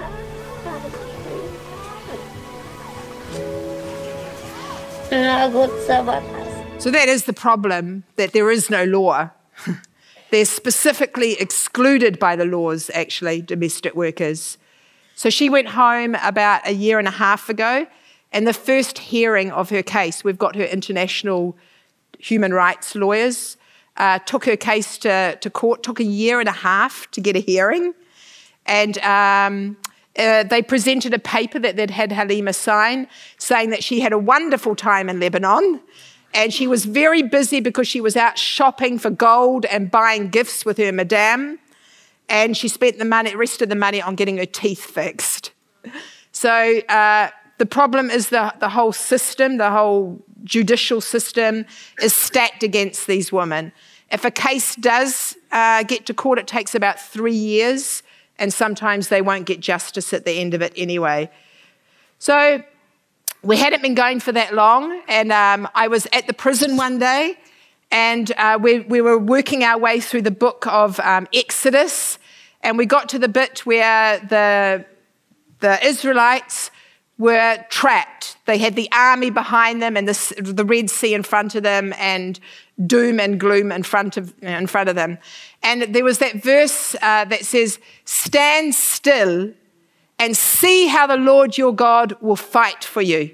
nagot 5.11 5.69
sa 5.85 6.01
batas 6.01 6.40
So 6.81 6.89
that 6.89 7.09
is 7.09 7.25
the 7.25 7.33
problem 7.33 8.05
that 8.15 8.33
there 8.33 8.49
is 8.49 8.71
no 8.71 8.85
law. 8.85 9.29
They're 10.31 10.45
specifically 10.45 11.33
excluded 11.33 12.17
by 12.17 12.35
the 12.35 12.43
laws, 12.43 12.89
actually, 12.95 13.43
domestic 13.43 13.93
workers. 13.93 14.57
So 15.13 15.29
she 15.29 15.47
went 15.47 15.67
home 15.67 16.15
about 16.23 16.67
a 16.67 16.73
year 16.73 16.97
and 16.97 17.07
a 17.07 17.11
half 17.11 17.49
ago, 17.49 17.85
and 18.31 18.47
the 18.47 18.53
first 18.53 18.97
hearing 18.97 19.51
of 19.51 19.69
her 19.69 19.83
case, 19.83 20.23
we've 20.23 20.39
got 20.39 20.55
her 20.55 20.63
international 20.63 21.55
human 22.17 22.51
rights 22.51 22.95
lawyers, 22.95 23.57
uh, 23.97 24.17
took 24.17 24.45
her 24.45 24.57
case 24.57 24.97
to, 24.99 25.37
to 25.39 25.49
court, 25.51 25.83
took 25.83 25.99
a 25.99 26.03
year 26.03 26.39
and 26.39 26.49
a 26.49 26.63
half 26.67 27.11
to 27.11 27.21
get 27.21 27.35
a 27.35 27.41
hearing. 27.41 27.93
And 28.65 28.97
um, 29.03 29.77
uh, 30.17 30.45
they 30.45 30.63
presented 30.63 31.13
a 31.13 31.19
paper 31.19 31.59
that 31.59 31.75
they'd 31.75 31.91
had 31.91 32.11
Halima 32.11 32.53
sign 32.53 33.07
saying 33.37 33.69
that 33.69 33.83
she 33.83 33.99
had 33.99 34.13
a 34.13 34.17
wonderful 34.17 34.75
time 34.75 35.09
in 35.09 35.19
Lebanon 35.19 35.79
and 36.33 36.53
she 36.53 36.67
was 36.67 36.85
very 36.85 37.21
busy 37.21 37.59
because 37.59 37.87
she 37.87 38.01
was 38.01 38.15
out 38.15 38.37
shopping 38.37 38.97
for 38.97 39.09
gold 39.09 39.65
and 39.65 39.91
buying 39.91 40.29
gifts 40.29 40.65
with 40.65 40.77
her 40.77 40.91
madame. 40.91 41.59
And 42.29 42.55
she 42.55 42.67
spent 42.67 42.97
the 42.97 43.05
money, 43.05 43.35
rest 43.35 43.61
of 43.61 43.69
the 43.69 43.75
money 43.75 44.01
on 44.01 44.15
getting 44.15 44.37
her 44.37 44.45
teeth 44.45 44.83
fixed. 44.83 45.51
So 46.31 46.79
uh, 46.87 47.29
the 47.57 47.65
problem 47.65 48.09
is 48.09 48.29
the, 48.29 48.53
the 48.59 48.69
whole 48.69 48.93
system, 48.93 49.57
the 49.57 49.69
whole 49.69 50.23
judicial 50.43 51.01
system 51.01 51.65
is 52.01 52.13
stacked 52.13 52.63
against 52.63 53.07
these 53.07 53.31
women. 53.31 53.71
If 54.11 54.25
a 54.25 54.31
case 54.31 54.75
does 54.75 55.37
uh, 55.51 55.83
get 55.83 56.05
to 56.07 56.13
court, 56.13 56.39
it 56.39 56.47
takes 56.47 56.73
about 56.73 56.99
three 56.99 57.35
years, 57.35 58.03
and 58.39 58.53
sometimes 58.53 59.09
they 59.09 59.21
won't 59.21 59.45
get 59.45 59.59
justice 59.59 60.13
at 60.13 60.25
the 60.25 60.31
end 60.31 60.53
of 60.53 60.61
it 60.61 60.73
anyway. 60.75 61.29
So 62.17 62.63
we 63.43 63.57
hadn't 63.57 63.81
been 63.81 63.95
going 63.95 64.19
for 64.19 64.31
that 64.31 64.53
long, 64.53 65.01
and 65.07 65.31
um, 65.31 65.67
I 65.73 65.87
was 65.87 66.07
at 66.13 66.27
the 66.27 66.33
prison 66.33 66.77
one 66.77 66.99
day, 66.99 67.37
and 67.89 68.31
uh, 68.37 68.59
we, 68.61 68.81
we 68.81 69.01
were 69.01 69.17
working 69.17 69.63
our 69.63 69.79
way 69.79 69.99
through 69.99 70.21
the 70.21 70.31
book 70.31 70.67
of 70.67 70.99
um, 70.99 71.27
Exodus, 71.33 72.19
and 72.61 72.77
we 72.77 72.85
got 72.85 73.09
to 73.09 73.19
the 73.19 73.27
bit 73.27 73.65
where 73.65 74.19
the, 74.19 74.85
the 75.59 75.83
Israelites 75.83 76.69
were 77.17 77.57
trapped. 77.69 78.37
They 78.45 78.59
had 78.59 78.75
the 78.75 78.89
army 78.91 79.31
behind 79.31 79.81
them 79.81 79.97
and 79.97 80.07
the, 80.07 80.53
the 80.53 80.65
Red 80.65 80.91
Sea 80.91 81.15
in 81.15 81.23
front 81.23 81.55
of 81.55 81.63
them, 81.63 81.93
and 81.97 82.39
doom 82.85 83.19
and 83.19 83.39
gloom 83.39 83.71
in 83.71 83.81
front 83.81 84.17
of, 84.17 84.35
in 84.43 84.67
front 84.67 84.87
of 84.87 84.95
them. 84.95 85.17
And 85.63 85.95
there 85.95 86.03
was 86.03 86.19
that 86.19 86.43
verse 86.43 86.95
uh, 87.01 87.25
that 87.25 87.43
says, 87.45 87.79
Stand 88.05 88.75
still 88.75 89.51
and 90.21 90.37
see 90.37 90.85
how 90.85 91.07
the 91.07 91.17
Lord 91.17 91.57
your 91.57 91.73
God 91.73 92.15
will 92.21 92.35
fight 92.35 92.83
for 92.83 93.01
you. 93.01 93.31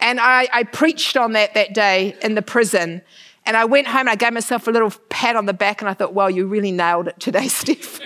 And 0.00 0.18
I, 0.18 0.48
I, 0.52 0.64
preached 0.64 1.16
on 1.16 1.34
that 1.34 1.54
that 1.54 1.72
day 1.72 2.16
in 2.20 2.34
the 2.34 2.42
prison. 2.42 3.02
And 3.46 3.56
I 3.56 3.64
went 3.64 3.86
home 3.86 4.00
and 4.00 4.10
I 4.10 4.16
gave 4.16 4.32
myself 4.32 4.66
a 4.66 4.72
little 4.72 4.90
pat 5.08 5.36
on 5.36 5.46
the 5.46 5.52
back 5.52 5.80
and 5.80 5.88
I 5.88 5.94
thought, 5.94 6.12
well, 6.12 6.28
you 6.28 6.46
really 6.46 6.72
nailed 6.72 7.06
it 7.06 7.20
today, 7.20 7.46
Steph. 7.60 8.00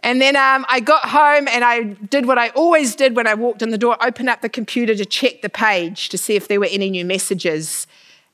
and 0.00 0.20
then 0.20 0.36
um, 0.36 0.66
I 0.68 0.80
got 0.80 1.08
home 1.08 1.48
and 1.48 1.64
I 1.64 1.84
did 2.10 2.26
what 2.26 2.36
I 2.36 2.50
always 2.50 2.94
did 2.94 3.16
when 3.16 3.26
I 3.26 3.32
walked 3.32 3.62
in 3.62 3.70
the 3.70 3.78
door 3.78 3.96
open 4.04 4.28
up 4.28 4.42
the 4.42 4.50
computer 4.50 4.94
to 4.94 5.06
check 5.06 5.40
the 5.40 5.48
page 5.48 6.10
to 6.10 6.18
see 6.18 6.36
if 6.36 6.46
there 6.46 6.60
were 6.60 6.68
any 6.70 6.90
new 6.90 7.06
messages. 7.06 7.86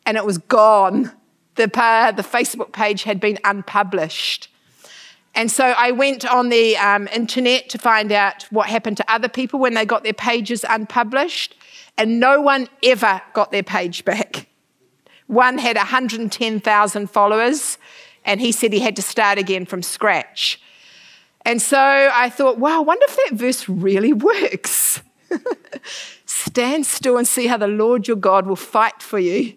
And 0.05 0.17
it 0.17 0.25
was 0.25 0.38
gone. 0.38 1.12
The, 1.55 1.71
uh, 1.81 2.11
the 2.11 2.23
Facebook 2.23 2.73
page 2.73 3.05
had 3.05 3.21
been 3.21 3.38
unpublished. 3.45 4.49
And 5.35 5.51
so 5.51 5.64
I 5.64 5.93
went 5.93 6.25
on 6.25 6.49
the 6.49 6.77
um, 6.77 7.09
internet 7.09 7.69
to 7.71 7.79
find 7.79 8.11
out 8.11 8.45
what 8.51 8.69
happened 8.69 8.97
to 8.97 9.12
other 9.12 9.29
people 9.29 9.61
when 9.61 9.75
they 9.75 9.85
got 9.85 10.03
their 10.03 10.12
pages 10.12 10.64
unpublished, 10.69 11.55
and 11.97 12.19
no 12.19 12.41
one 12.41 12.69
ever 12.83 13.21
got 13.35 13.53
their 13.53 13.62
page 13.62 14.05
back. 14.05 14.49
One 15.27 15.59
had 15.59 15.77
110,000 15.77 17.11
followers, 17.11 17.79
and 18.25 18.41
he 18.41 18.51
said 18.51 18.73
he 18.73 18.81
had 18.81 18.97
to 18.97 19.03
start 19.03 19.38
again 19.38 19.67
from 19.67 19.83
scratch. 19.83 20.61
And 21.45 21.62
so 21.62 21.79
I 21.79 22.31
thought, 22.31 22.59
wow, 22.59 22.79
I 22.79 22.81
wonder 22.81 23.05
if 23.09 23.17
that 23.17 23.35
verse 23.35 23.69
really 23.69 24.12
works. 24.12 25.03
Stand 26.27 26.87
still 26.87 27.17
and 27.17 27.27
see 27.27 27.47
how 27.47 27.57
the 27.57 27.69
Lord 27.69 28.09
your 28.09 28.17
God 28.17 28.47
will 28.47 28.57
fight 28.57 29.03
for 29.03 29.19
you. 29.19 29.55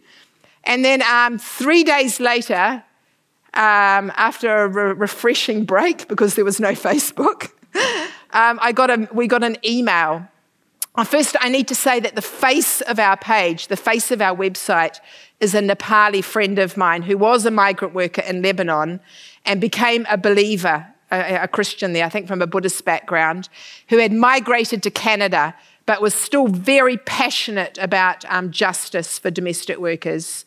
And 0.63 0.85
then 0.85 1.01
um, 1.01 1.37
three 1.37 1.83
days 1.83 2.19
later, 2.19 2.83
um, 3.53 4.11
after 4.15 4.63
a 4.63 4.67
re- 4.67 4.93
refreshing 4.93 5.65
break 5.65 6.07
because 6.07 6.35
there 6.35 6.45
was 6.45 6.59
no 6.59 6.71
Facebook, 6.71 7.51
um, 8.33 8.59
I 8.61 8.71
got 8.71 8.89
a, 8.89 9.07
we 9.13 9.27
got 9.27 9.43
an 9.43 9.57
email. 9.65 10.27
First, 11.05 11.37
I 11.39 11.49
need 11.49 11.69
to 11.69 11.75
say 11.75 11.99
that 12.01 12.15
the 12.15 12.21
face 12.21 12.81
of 12.81 12.99
our 12.99 13.15
page, 13.15 13.67
the 13.67 13.77
face 13.77 14.11
of 14.11 14.21
our 14.21 14.35
website, 14.35 14.99
is 15.39 15.55
a 15.55 15.61
Nepali 15.61 16.23
friend 16.23 16.59
of 16.59 16.75
mine 16.75 17.01
who 17.03 17.17
was 17.17 17.45
a 17.45 17.51
migrant 17.51 17.93
worker 17.93 18.21
in 18.21 18.41
Lebanon 18.41 18.99
and 19.45 19.61
became 19.61 20.05
a 20.09 20.17
believer, 20.17 20.85
a, 21.09 21.43
a 21.43 21.47
Christian 21.47 21.93
there, 21.93 22.05
I 22.05 22.09
think 22.09 22.27
from 22.27 22.41
a 22.41 22.47
Buddhist 22.47 22.83
background, 22.83 23.47
who 23.87 23.97
had 23.97 24.11
migrated 24.11 24.83
to 24.83 24.91
Canada 24.91 25.55
but 25.85 26.01
was 26.01 26.13
still 26.13 26.47
very 26.47 26.97
passionate 26.97 27.77
about 27.79 28.23
um, 28.29 28.51
justice 28.51 29.17
for 29.17 29.31
domestic 29.31 29.77
workers. 29.77 30.45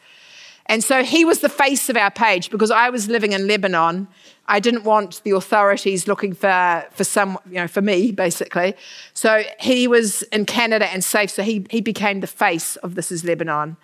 And 0.67 0.83
so 0.83 1.05
he 1.05 1.25
was 1.25 1.41
the 1.41 1.49
face 1.49 1.89
of 1.89 1.97
our 1.97 2.11
page 2.11 2.51
because 2.51 2.71
I 2.71 2.89
was 2.91 3.09
living 3.09 3.33
in 3.33 3.47
Lebanon. 3.47 4.09
I 4.47 4.61
didn't 4.61 4.85
want 4.85 5.23
the 5.25 5.33
authorities 5.33 6.09
looking 6.09 6.35
for, 6.35 6.85
for 6.91 7.05
some, 7.05 7.39
you 7.47 7.57
know, 7.57 7.69
for 7.69 7.83
me, 7.83 8.13
basically. 8.13 8.75
So 9.13 9.45
he 9.61 9.87
was 9.87 10.23
in 10.25 10.47
Canada 10.47 10.87
and 10.87 11.05
safe. 11.05 11.31
So 11.31 11.43
he, 11.43 11.67
he 11.71 11.81
became 11.81 12.21
the 12.21 12.27
face 12.27 12.77
of 12.77 12.95
This 12.95 13.13
is 13.13 13.25
Lebanon, 13.25 13.77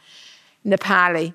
Nepali. 0.65 1.35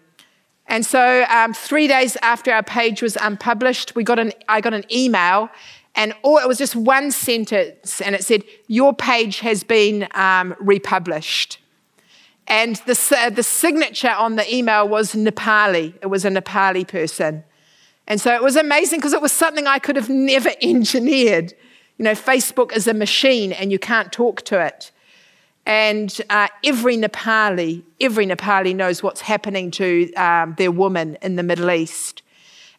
And 0.68 0.84
so 0.84 1.26
um, 1.30 1.54
three 1.54 1.88
days 1.88 2.18
after 2.24 2.52
our 2.52 2.64
page 2.64 3.04
was 3.04 3.16
unpublished, 3.22 3.96
we 3.96 4.04
got 4.04 4.18
an, 4.18 4.34
I 4.50 4.62
got 4.62 4.74
an 4.74 4.84
email 4.92 5.50
and 5.96 6.14
all, 6.24 6.38
it 6.38 6.48
was 6.48 6.58
just 6.58 6.76
one 6.76 7.12
sentence 7.12 8.02
and 8.02 8.16
it 8.16 8.24
said, 8.24 8.44
Your 8.68 8.94
page 8.94 9.40
has 9.40 9.64
been 9.64 10.08
um, 10.14 10.56
republished. 10.60 11.60
And 12.48 12.76
the, 12.86 13.18
uh, 13.18 13.30
the 13.32 13.44
signature 13.44 14.12
on 14.12 14.36
the 14.36 14.54
email 14.54 14.88
was 14.88 15.14
Nepali. 15.14 15.94
It 16.02 16.08
was 16.08 16.26
a 16.26 16.30
Nepali 16.30 16.88
person. 16.88 17.44
And 18.08 18.22
so 18.22 18.34
it 18.34 18.44
was 18.44 18.56
amazing 18.56 19.00
because 19.00 19.14
it 19.14 19.22
was 19.22 19.32
something 19.32 19.66
I 19.66 19.80
could 19.80 19.96
have 19.96 20.10
never 20.10 20.52
engineered. 20.62 21.54
You 21.98 22.04
know, 22.04 22.12
Facebook 22.12 22.76
is 22.76 22.88
a 22.88 22.94
machine 22.94 23.52
and 23.52 23.72
you 23.72 23.80
can't 23.80 24.12
talk 24.12 24.44
to 24.44 24.64
it. 24.64 24.92
And 25.66 26.16
uh, 26.30 26.48
every 26.64 26.96
Nepali, 26.96 27.82
every 28.00 28.28
Nepali 28.28 28.76
knows 28.76 29.02
what's 29.02 29.22
happening 29.22 29.72
to 29.72 30.14
um, 30.14 30.54
their 30.60 30.70
woman 30.70 31.18
in 31.24 31.38
the 31.38 31.44
Middle 31.44 31.72
East. 31.72 32.22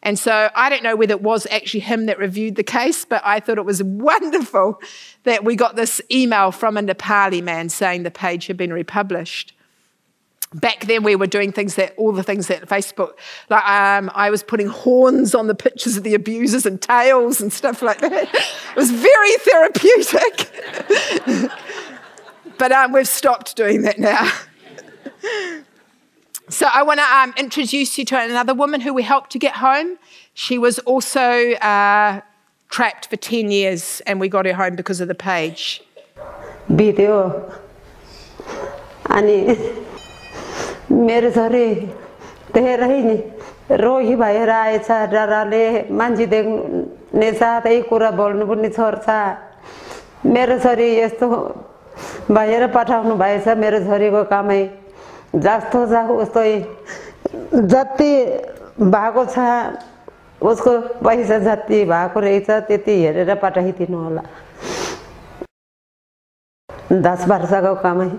And 0.01 0.17
so 0.17 0.49
I 0.55 0.69
don't 0.69 0.83
know 0.83 0.95
whether 0.95 1.13
it 1.13 1.21
was 1.21 1.45
actually 1.51 1.81
him 1.81 2.05
that 2.05 2.17
reviewed 2.17 2.55
the 2.55 2.63
case, 2.63 3.03
but 3.03 3.21
I 3.25 3.41
thought 3.41 3.57
it 3.57 3.65
was 3.65 3.83
wonderful 3.83 4.81
that 5.23 5.43
we 5.43 5.57
got 5.57 5.75
this 5.75 5.99
email 6.09 6.51
from 6.51 6.77
a 6.77 6.81
Nepali 6.81 7.43
man 7.43 7.67
saying 7.67 8.03
the 8.03 8.11
page 8.11 8.47
had 8.47 8.55
been 8.55 8.71
republished 8.71 9.53
back 10.53 10.85
then 10.85 11.03
we 11.03 11.15
were 11.15 11.27
doing 11.27 11.51
things 11.51 11.75
that 11.75 11.93
all 11.97 12.13
the 12.13 12.23
things 12.23 12.47
that 12.47 12.69
facebook 12.69 13.11
like 13.49 13.67
um, 13.67 14.09
i 14.15 14.29
was 14.29 14.43
putting 14.43 14.67
horns 14.67 15.35
on 15.35 15.47
the 15.47 15.55
pictures 15.55 15.97
of 15.97 16.03
the 16.03 16.13
abusers 16.13 16.65
and 16.65 16.81
tails 16.81 17.41
and 17.41 17.51
stuff 17.51 17.81
like 17.81 17.99
that. 17.99 18.29
It 18.33 18.75
was 18.75 18.91
very 18.91 19.35
therapeutic. 19.37 21.51
But 22.57 22.71
um, 22.71 22.91
we've 22.91 23.07
stopped 23.07 23.55
doing 23.55 23.83
that 23.83 23.99
now. 23.99 24.31
So 26.49 26.67
i 26.73 26.81
want 26.81 26.99
to 26.99 27.05
um, 27.05 27.33
introduce 27.37 27.97
you 27.97 28.05
to 28.05 28.19
another 28.19 28.53
woman 28.53 28.81
who 28.81 28.93
we 28.93 29.03
helped 29.03 29.31
to 29.31 29.39
get 29.39 29.55
home. 29.55 29.97
She 30.33 30.57
was 30.57 30.79
also 30.79 31.51
uh, 31.53 32.21
trapped 32.69 33.09
for 33.09 33.17
10 33.17 33.51
years 33.51 34.01
and 34.07 34.19
we 34.19 34.29
got 34.29 34.45
her 34.45 34.53
home 34.53 34.75
because 34.75 35.01
of 35.01 35.07
the 35.07 35.15
page. 35.15 35.81
Video. 36.69 37.51
अनि 39.09 39.96
मेरो 40.91 41.29
छोरी 41.31 41.67
धेरै 42.53 43.15
रोगी 43.71 44.15
भएर 44.15 44.49
आएछ 44.49 44.89
डरले 45.11 45.63
मान्छे 45.91 46.25
देख्ने 46.25 47.31
साथै 47.33 47.81
कुरा 47.89 48.11
बोल्नु 48.19 48.45
पनि 48.47 48.69
छोड्छ 48.69 49.07
मेरो 50.25 50.57
छोरी 50.59 50.87
यस्तो 50.99 51.27
भएर 52.31 52.67
पठाउनु 52.75 53.15
भएछ 53.15 53.47
मेरो 53.57 53.79
छोरीको 53.85 54.23
कामै 54.31 54.61
जस्तो 55.35 55.85
छ 55.91 55.93
उस्तै 56.23 56.51
जति 57.67 58.11
भएको 58.79 59.25
छ 59.25 59.37
उसको 60.41 60.71
पैसा 61.03 61.37
जति 61.39 61.83
भएको 61.85 62.19
रहेछ 62.19 62.49
त्यति 62.67 62.93
हेरेर 63.01 63.33
पठाइदिनु 63.43 63.97
होला। 64.03 64.23
दस 66.91 67.27
वर्षको 67.27 67.73
कमाइ। 67.83 68.11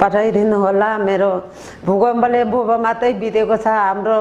पठाइदिनु 0.00 0.56
होला 0.60 0.90
मेरो 0.98 1.30
भूकम्पले 1.86 2.44
बुब 2.52 2.70
मात्रै 2.84 3.12
बितेको 3.20 3.56
छ 3.56 3.66
हाम्रो 3.66 4.18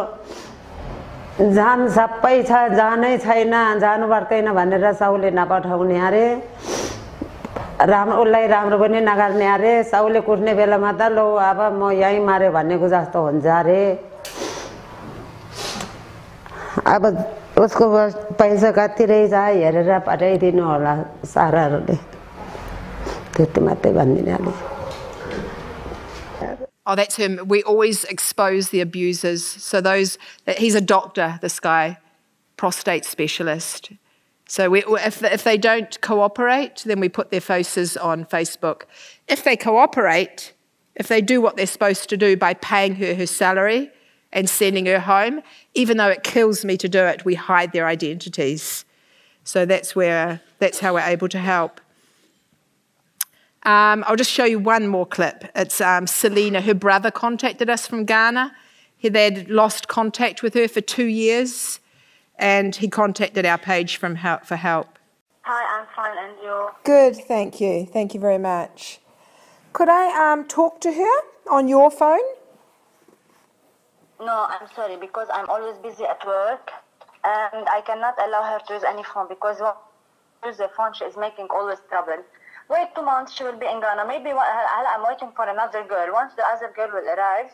जान 1.35 1.79
सबै 1.91 2.37
छ 2.47 2.51
जानै 2.79 3.17
छैन 3.19 3.53
जानु 3.83 4.07
पर्दैन 4.07 4.47
भनेर 4.55 4.85
साउले 4.95 5.31
नपठाउने 5.35 5.97
अरे। 6.07 6.25
राम्रो 7.91 8.15
उसलाई 8.23 8.47
राम्रो 8.47 8.77
पनि 8.79 8.99
नगर्ने 9.03 9.47
अरे। 9.53 9.73
साउले 9.91 10.19
कुट्ने 10.23 10.53
बेलामा 10.55 10.91
त 10.95 11.11
लो 11.11 11.27
अब 11.43 11.59
म 11.75 11.91
यहीँ 11.91 12.23
माऱ्यो 12.23 12.51
भनेको 12.55 12.87
जस्तो 12.87 13.19
हुन्छ 13.25 13.45
अरे। 13.45 13.81
अब 16.87 17.03
उसको 17.59 17.85
पैसा 18.39 18.71
कति 18.79 19.03
रहेछ 19.11 19.33
हेरेर 19.33 19.91
पठाइदिनु 20.07 20.63
होला 20.63 20.93
साराहरूले। 21.35 21.95
त्यति 23.35 23.59
मात्रै 23.59 23.91
भनिदिने 23.91 24.31
अलिक 24.39 24.74
Oh, 26.87 26.95
that's 26.95 27.15
him. 27.15 27.39
We 27.47 27.63
always 27.63 28.03
expose 28.03 28.69
the 28.69 28.81
abusers. 28.81 29.43
So 29.43 29.81
those, 29.81 30.17
he's 30.57 30.75
a 30.75 30.81
doctor, 30.81 31.39
this 31.41 31.59
guy, 31.59 31.97
prostate 32.57 33.05
specialist. 33.05 33.91
So 34.47 34.69
we, 34.69 34.83
if, 34.83 35.23
if 35.23 35.43
they 35.43 35.57
don't 35.57 35.99
cooperate, 36.01 36.83
then 36.85 36.99
we 36.99 37.09
put 37.09 37.31
their 37.31 37.41
faces 37.41 37.97
on 37.97 38.25
Facebook. 38.25 38.83
If 39.27 39.43
they 39.43 39.57
cooperate, 39.57 40.53
if 40.95 41.07
they 41.07 41.21
do 41.21 41.41
what 41.41 41.55
they're 41.57 41.65
supposed 41.65 42.09
to 42.09 42.17
do 42.17 42.37
by 42.37 42.53
paying 42.53 42.95
her 42.95 43.15
her 43.15 43.25
salary 43.25 43.91
and 44.31 44.49
sending 44.49 44.85
her 44.85 44.99
home, 44.99 45.41
even 45.73 45.97
though 45.97 46.09
it 46.09 46.23
kills 46.23 46.63
me 46.63 46.77
to 46.77 46.87
do 46.87 46.99
it, 46.99 47.25
we 47.25 47.33
hide 47.33 47.71
their 47.71 47.87
identities. 47.87 48.85
So 49.43 49.65
that's 49.65 49.95
where 49.95 50.41
that's 50.59 50.79
how 50.79 50.93
we're 50.93 51.01
able 51.01 51.29
to 51.29 51.39
help. 51.39 51.81
Um, 53.65 54.03
I'll 54.07 54.15
just 54.15 54.31
show 54.31 54.45
you 54.45 54.59
one 54.59 54.87
more 54.87 55.05
clip. 55.05 55.45
It's 55.55 55.81
um, 55.81 56.07
Selena. 56.07 56.61
Her 56.61 56.75
brother 56.75 57.11
contacted 57.11 57.69
us 57.69 57.87
from 57.87 58.05
Ghana. 58.05 58.53
They'd 59.01 59.49
lost 59.49 59.87
contact 59.87 60.41
with 60.41 60.55
her 60.55 60.67
for 60.67 60.81
two 60.81 61.05
years. 61.05 61.79
and 62.37 62.75
he 62.75 62.87
contacted 62.87 63.45
our 63.45 63.57
page 63.57 63.97
from 63.97 64.15
help, 64.15 64.45
for 64.45 64.55
help. 64.55 64.99
Hi, 65.43 65.79
I'm 65.79 65.87
fine, 65.95 66.17
and 66.17 66.35
you? 66.43 66.69
Good, 66.83 67.15
thank 67.27 67.61
you. 67.61 67.85
Thank 67.85 68.13
you 68.13 68.19
very 68.19 68.37
much. 68.37 68.99
Could 69.73 69.89
I 69.89 70.33
um, 70.33 70.47
talk 70.47 70.81
to 70.81 70.91
her 70.91 71.17
on 71.49 71.67
your 71.67 71.91
phone? 71.91 72.25
No, 74.19 74.47
I'm 74.49 74.67
sorry 74.75 74.97
because 74.97 75.27
I'm 75.33 75.49
always 75.49 75.77
busy 75.77 76.03
at 76.05 76.25
work, 76.25 76.71
and 77.23 77.67
I 77.69 77.81
cannot 77.85 78.15
allow 78.19 78.43
her 78.43 78.59
to 78.67 78.73
use 78.73 78.83
any 78.83 79.03
phone 79.03 79.27
because 79.27 79.59
when 79.59 79.73
she 80.41 80.47
uses 80.47 80.59
the 80.59 80.69
phone, 80.75 80.93
she 80.93 81.05
is 81.05 81.17
making 81.17 81.47
always 81.49 81.79
trouble. 81.89 82.23
Wait 82.68 82.88
two 82.94 83.02
months, 83.02 83.34
she 83.34 83.42
will 83.44 83.56
be 83.58 83.66
in 83.66 83.80
Ghana. 83.80 84.04
Maybe 84.06 84.32
one- 84.32 84.46
I'm 84.46 85.02
waiting 85.06 85.32
for 85.36 85.44
another 85.48 85.82
girl. 85.84 86.12
Once 86.12 86.34
the 86.34 86.44
other 86.46 86.70
girl 86.76 86.90
will 86.92 87.08
arrive, 87.16 87.50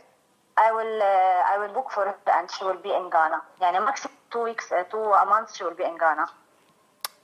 I 0.59 0.73
will 0.73 1.03
uh, 1.03 1.53
I 1.53 1.59
will 1.59 1.73
book 1.73 1.91
for 1.91 2.05
her 2.05 2.17
and 2.39 2.51
she 2.51 2.65
will 2.65 2.81
be 2.89 2.93
in 2.93 3.09
Ghana. 3.11 3.43
يعني 3.61 3.85
maximum 3.85 4.13
two 4.31 4.43
weeks, 4.45 4.71
uh, 4.73 4.83
two 4.85 4.99
a 5.23 5.25
month, 5.27 5.55
she 5.57 5.65
will 5.65 5.75
be 5.75 5.85
in 5.85 5.97
Ghana. 5.99 6.27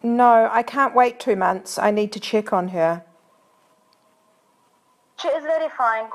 No, 0.02 0.48
I 0.52 0.62
can't 0.62 0.94
wait 0.94 1.20
two 1.20 1.36
months. 1.36 1.78
I 1.78 1.90
need 1.90 2.10
to 2.12 2.20
check 2.20 2.52
on 2.52 2.68
her. 2.68 3.02
She 5.20 5.28
is 5.28 5.44
very 5.44 5.68
fine. 5.68 6.10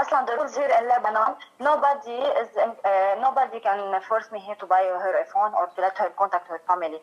Aslan, 0.00 0.24
the 0.26 0.36
rules 0.36 0.54
here 0.56 0.70
in 0.78 0.86
Lebanon, 0.88 1.34
nobody 1.60 2.12
is 2.42 2.48
uh, 2.56 3.16
nobody 3.20 3.58
can 3.60 4.00
force 4.08 4.30
me 4.30 4.38
here 4.38 4.54
to 4.56 4.66
buy 4.66 4.82
her 4.84 5.14
a 5.20 5.24
phone 5.32 5.52
or 5.54 5.66
to 5.74 5.80
let 5.80 5.98
her 5.98 6.10
contact 6.10 6.46
her 6.48 6.60
family. 6.68 7.00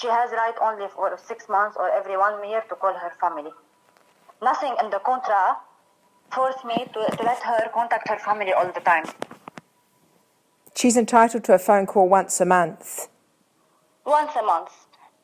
She 0.00 0.06
has 0.06 0.30
right 0.30 0.54
only 0.62 0.86
for 0.88 1.14
six 1.22 1.46
months 1.46 1.76
or 1.78 1.90
every 1.90 2.16
one 2.16 2.48
year 2.48 2.62
to 2.70 2.74
call 2.74 2.94
her 2.94 3.12
family. 3.20 3.50
Nothing 4.40 4.74
in 4.82 4.88
the 4.88 4.98
contract 5.00 5.60
force 6.32 6.64
me 6.64 6.86
to, 6.94 7.16
to 7.16 7.22
let 7.22 7.42
her 7.42 7.68
contact 7.74 8.08
her 8.08 8.18
family 8.18 8.54
all 8.54 8.72
the 8.72 8.80
time. 8.80 9.04
She's 10.74 10.96
entitled 10.96 11.44
to 11.44 11.52
a 11.52 11.58
phone 11.58 11.84
call 11.84 12.08
once 12.08 12.40
a 12.40 12.46
month. 12.46 13.08
Once 14.06 14.32
a 14.40 14.42
month. 14.42 14.70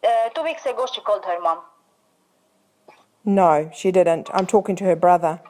Uh, 0.06 0.28
two 0.34 0.42
weeks 0.42 0.66
ago, 0.66 0.86
she 0.92 1.00
called 1.00 1.24
her 1.24 1.40
mom. 1.40 1.60
No, 3.24 3.70
she 3.74 3.90
didn't. 3.90 4.28
I'm 4.34 4.46
talking 4.46 4.76
to 4.76 4.84
her 4.84 4.96
brother. 4.96 5.40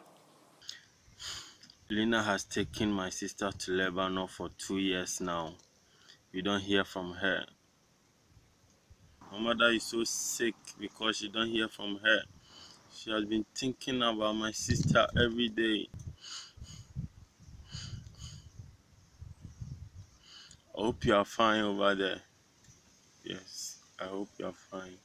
Lena 1.90 2.22
has 2.22 2.44
taken 2.44 2.92
my 2.92 3.10
sister 3.10 3.50
to 3.50 3.72
Lebanon 3.72 4.28
for 4.28 4.50
two 4.56 4.78
years 4.78 5.20
now. 5.20 5.54
We 6.32 6.42
don't 6.42 6.60
hear 6.60 6.84
from 6.84 7.14
her. 7.14 7.46
My 9.32 9.38
mother 9.38 9.70
is 9.70 9.82
so 9.82 10.04
sick 10.04 10.54
because 10.78 11.18
she 11.18 11.28
don't 11.28 11.50
hear 11.50 11.68
from 11.68 11.98
her. 12.02 12.20
She 12.94 13.10
has 13.10 13.24
been 13.24 13.44
thinking 13.54 14.02
about 14.02 14.34
my 14.34 14.52
sister 14.52 15.06
every 15.16 15.48
day. 15.48 15.88
I 20.76 20.82
hope 20.82 21.04
you 21.04 21.14
are 21.14 21.24
fine 21.24 21.62
over 21.62 21.94
there. 21.94 22.20
Yes, 23.24 23.78
I 24.00 24.04
hope 24.04 24.28
you 24.38 24.46
are 24.46 24.52
fine. 24.52 24.98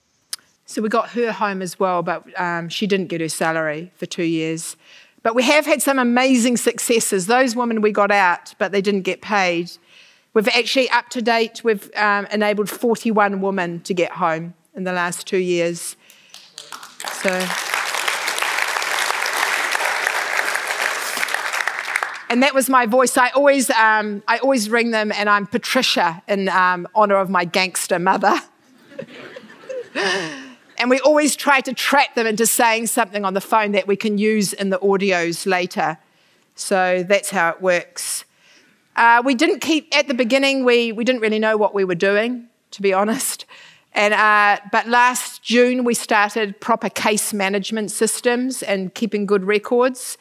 So 0.66 0.82
we 0.82 0.90
got 0.90 1.10
her 1.12 1.32
home 1.32 1.62
as 1.62 1.80
well, 1.80 2.02
but 2.02 2.24
um, 2.40 2.70
she 2.70 2.88
didn't 2.88 3.08
get 3.08 3.20
her 3.20 3.30
salary 3.30 3.92
for 3.96 4.06
two 4.06 4.24
years. 4.24 4.78
But 5.24 5.36
we 5.36 5.44
have 5.44 5.66
had 5.66 5.82
some 5.82 6.00
amazing 6.00 6.58
successes. 6.58 7.28
Those 7.28 7.56
women 7.56 7.82
we 7.82 7.92
got 7.92 8.12
out, 8.12 8.56
but 8.58 8.72
they 8.72 8.82
didn't 8.82 9.02
get 9.02 9.22
paid. 9.22 9.72
We've 10.34 10.48
actually, 10.48 10.90
up 10.90 11.10
to 11.10 11.22
date, 11.22 11.62
we've 11.62 11.92
um, 11.96 12.26
enabled 12.28 12.70
41 12.70 13.42
women 13.42 13.82
to 13.82 13.94
get 13.94 14.14
home 14.14 14.54
in 14.74 14.86
the 14.86 14.94
last 14.94 15.28
two 15.28 15.38
years. 15.38 15.98
So. 17.22 17.30
And 22.30 22.42
that 22.42 22.54
was 22.54 22.70
my 22.70 22.86
voice. 22.86 23.18
I 23.18 23.28
always, 23.32 23.70
um, 23.72 24.24
I 24.26 24.38
always 24.38 24.70
ring 24.70 24.92
them, 24.92 25.12
and 25.12 25.30
I'm 25.30 25.46
Patricia 25.46 26.24
in 26.30 26.48
um, 26.48 26.88
honor 26.96 27.18
of 27.18 27.30
my 27.30 27.44
gangster 27.44 28.00
mother. 28.00 28.40
and 30.78 30.90
we 30.90 31.02
always 31.02 31.36
try 31.36 31.60
to 31.60 31.74
trap 31.74 32.16
them 32.16 32.26
into 32.26 32.46
saying 32.46 32.88
something 32.88 33.26
on 33.26 33.34
the 33.34 33.42
phone 33.42 33.74
that 33.74 33.86
we 33.86 33.98
can 33.98 34.18
use 34.18 34.54
in 34.54 34.70
the 34.70 34.80
audios 34.80 35.46
later. 35.46 35.98
So 36.56 37.04
that's 37.06 37.32
how 37.32 37.50
it 37.50 37.62
works. 37.62 38.24
Uh, 38.96 39.22
we 39.24 39.36
didn't 39.36 39.60
keep, 39.60 39.96
at 39.96 40.08
the 40.08 40.14
beginning, 40.14 40.66
we, 40.66 40.92
we 40.92 41.04
didn't 41.04 41.22
really 41.22 41.40
know 41.40 41.58
what 41.58 41.74
we 41.74 41.84
were 41.84 41.96
doing, 41.96 42.48
to 42.72 42.82
be 42.82 42.94
honest. 42.94 43.46
And, 43.94 44.14
uh, 44.14 44.58
but 44.72 44.88
last 44.88 45.44
June, 45.44 45.84
we 45.84 45.94
started 45.94 46.62
proper 46.62 46.88
case 46.90 47.34
management 47.34 47.92
systems 47.92 48.64
and 48.64 48.94
keeping 48.94 49.26
good 49.26 49.44
records. 49.44 50.18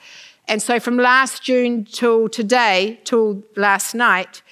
And 0.49 0.61
so 0.61 0.81
from 0.81 0.97
last 0.97 1.45
June 1.45 1.85
till 1.85 2.29
today, 2.29 2.99
till 3.05 3.45
last 3.57 3.95
night, 3.95 4.43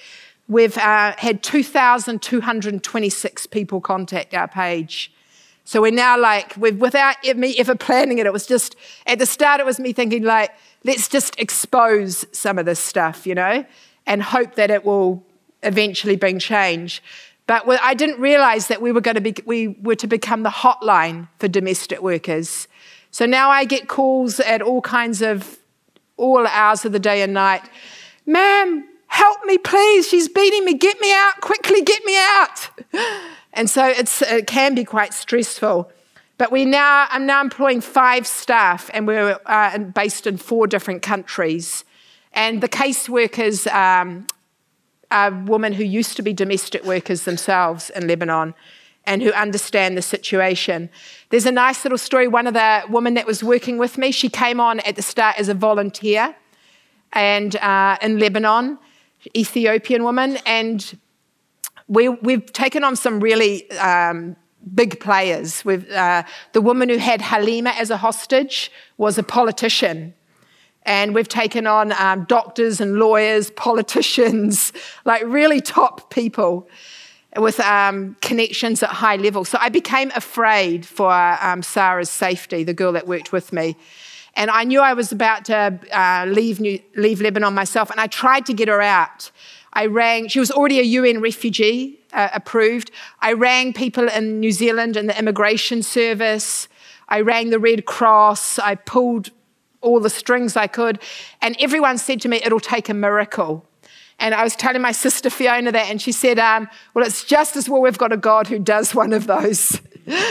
we've 0.47 0.77
uh, 0.77 1.13
had 1.17 1.43
2,226 1.43 3.47
people 3.47 3.81
contact 3.81 4.33
our 4.33 4.47
page. 4.47 5.11
So 5.65 5.81
we're 5.81 5.91
now 5.91 6.17
like, 6.17 6.55
without 6.57 7.17
me 7.35 7.55
ever 7.59 7.75
planning 7.75 8.17
it, 8.17 8.25
it 8.25 8.33
was 8.33 8.47
just, 8.47 8.75
at 9.05 9.19
the 9.19 9.25
start, 9.25 9.59
it 9.59 9.65
was 9.65 9.79
me 9.79 9.93
thinking, 9.93 10.23
like, 10.23 10.51
let's 10.83 11.07
just 11.07 11.37
expose 11.37 12.25
some 12.31 12.57
of 12.57 12.65
this 12.65 12.79
stuff, 12.79 13.27
you 13.27 13.35
know, 13.35 13.63
and 14.05 14.21
hope 14.21 14.55
that 14.55 14.71
it 14.71 14.85
will 14.85 15.23
eventually 15.63 16.15
bring 16.15 16.39
change. 16.39 17.03
But 17.47 17.67
I 17.81 17.93
didn't 17.95 18.19
realize 18.19 18.67
that 18.67 18.81
we 18.81 18.91
were 18.91 19.01
going 19.01 19.15
to 19.15 19.21
be, 19.21 19.33
we 19.45 19.69
were 19.69 19.95
to 19.95 20.07
become 20.07 20.43
the 20.43 20.49
hotline 20.49 21.27
for 21.39 21.47
domestic 21.47 22.01
workers. 22.01 22.67
So 23.11 23.25
now 23.25 23.49
I 23.49 23.65
get 23.65 23.87
calls 23.87 24.39
at 24.39 24.61
all 24.61 24.81
kinds 24.81 25.21
of, 25.21 25.57
all 26.17 26.45
hours 26.45 26.85
of 26.85 26.91
the 26.91 26.99
day 26.99 27.21
and 27.23 27.33
night. 27.33 27.63
Ma'am, 28.25 28.87
help 29.07 29.43
me, 29.45 29.57
please. 29.57 30.07
She's 30.07 30.29
beating 30.29 30.63
me. 30.63 30.75
Get 30.75 30.99
me 30.99 31.11
out. 31.11 31.41
Quickly, 31.41 31.81
get 31.81 32.05
me 32.05 32.17
out. 32.17 32.69
And 33.51 33.67
so 33.67 33.87
it 33.87 34.45
can 34.45 34.75
be 34.75 34.85
quite 34.85 35.11
stressful. 35.13 35.91
But 36.37 36.51
we 36.51 36.65
now, 36.65 37.07
I'm 37.09 37.25
now 37.25 37.41
employing 37.41 37.81
five 37.81 38.27
staff, 38.27 38.89
and 38.93 39.07
we're 39.07 39.39
uh, 39.45 39.77
based 39.79 40.27
in 40.27 40.37
four 40.37 40.67
different 40.67 41.01
countries. 41.01 41.83
And 42.33 42.61
the 42.61 42.69
caseworkers 42.69 43.67
um, 43.73 44.27
are 45.11 45.31
women 45.31 45.73
who 45.73 45.83
used 45.83 46.15
to 46.17 46.21
be 46.21 46.33
domestic 46.33 46.83
workers 46.85 47.23
themselves 47.23 47.89
in 47.89 48.07
Lebanon 48.07 48.53
and 49.05 49.23
who 49.23 49.31
understand 49.31 49.97
the 49.97 50.01
situation. 50.01 50.89
There's 51.29 51.45
a 51.45 51.51
nice 51.51 51.83
little 51.83 51.97
story. 51.97 52.27
One 52.27 52.45
of 52.45 52.53
the 52.53 52.83
women 52.89 53.15
that 53.15 53.25
was 53.25 53.43
working 53.43 53.77
with 53.77 53.97
me, 53.97 54.11
she 54.11 54.29
came 54.29 54.59
on 54.59 54.79
at 54.81 54.95
the 54.95 55.01
start 55.01 55.39
as 55.39 55.49
a 55.49 55.53
volunteer 55.53 56.35
and 57.13 57.55
uh, 57.55 57.97
in 58.01 58.19
Lebanon, 58.19 58.77
Ethiopian 59.35 60.03
woman, 60.03 60.37
and 60.45 60.97
we, 61.87 62.07
we've 62.07 62.53
taken 62.53 62.83
on 62.83 62.95
some 62.95 63.19
really 63.19 63.69
um, 63.71 64.35
big 64.75 64.99
players. 64.99 65.65
Uh, 65.65 66.23
the 66.53 66.61
woman 66.61 66.89
who 66.89 66.97
had 66.97 67.21
Halima 67.21 67.71
as 67.71 67.89
a 67.89 67.97
hostage 67.97 68.71
was 68.97 69.17
a 69.17 69.23
politician. 69.23 70.13
And 70.83 71.13
we've 71.13 71.27
taken 71.27 71.67
on 71.67 71.91
um, 71.93 72.25
doctors 72.25 72.81
and 72.81 72.95
lawyers, 72.95 73.51
politicians, 73.55 74.73
like 75.05 75.23
really 75.25 75.61
top 75.61 76.09
people 76.09 76.67
with 77.37 77.59
um, 77.59 78.15
connections 78.21 78.81
at 78.81 78.89
high 78.89 79.15
level. 79.15 79.45
So 79.45 79.57
I 79.61 79.69
became 79.69 80.11
afraid 80.15 80.85
for 80.85 81.11
um, 81.11 81.61
Sarah's 81.61 82.09
safety, 82.09 82.63
the 82.63 82.73
girl 82.73 82.93
that 82.93 83.07
worked 83.07 83.31
with 83.31 83.53
me. 83.53 83.75
And 84.35 84.49
I 84.49 84.63
knew 84.63 84.79
I 84.81 84.93
was 84.93 85.11
about 85.11 85.45
to 85.45 85.79
uh, 85.91 86.25
leave, 86.27 86.59
New, 86.59 86.79
leave 86.95 87.21
Lebanon 87.21 87.53
myself, 87.53 87.91
and 87.91 87.99
I 87.99 88.07
tried 88.07 88.45
to 88.47 88.53
get 88.53 88.67
her 88.67 88.81
out. 88.81 89.31
I 89.73 89.85
rang, 89.85 90.27
she 90.27 90.39
was 90.39 90.49
already 90.49 90.79
a 90.79 90.83
UN 90.83 91.21
refugee 91.21 91.99
uh, 92.13 92.29
approved. 92.33 92.91
I 93.21 93.33
rang 93.33 93.73
people 93.73 94.07
in 94.07 94.39
New 94.39 94.51
Zealand 94.51 94.97
and 94.97 95.09
the 95.09 95.17
immigration 95.17 95.83
service. 95.83 96.67
I 97.07 97.21
rang 97.21 97.49
the 97.49 97.59
Red 97.59 97.85
Cross. 97.85 98.59
I 98.59 98.75
pulled 98.75 99.29
all 99.81 99.99
the 99.99 100.09
strings 100.09 100.55
I 100.55 100.67
could. 100.67 100.99
And 101.41 101.55
everyone 101.59 101.97
said 101.97 102.21
to 102.21 102.29
me, 102.29 102.41
it'll 102.43 102.59
take 102.59 102.89
a 102.89 102.93
miracle. 102.93 103.65
And 104.19 104.35
I 104.35 104.43
was 104.43 104.55
telling 104.55 104.81
my 104.81 104.91
sister 104.91 105.29
Fiona 105.29 105.71
that, 105.71 105.89
and 105.89 106.01
she 106.01 106.11
said, 106.11 106.39
um, 106.39 106.67
Well, 106.93 107.05
it's 107.05 107.23
just 107.23 107.55
as 107.55 107.69
well 107.69 107.81
we've 107.81 107.97
got 107.97 108.11
a 108.11 108.17
God 108.17 108.47
who 108.47 108.59
does 108.59 108.93
one 108.93 109.13
of 109.13 109.27
those. 109.27 109.79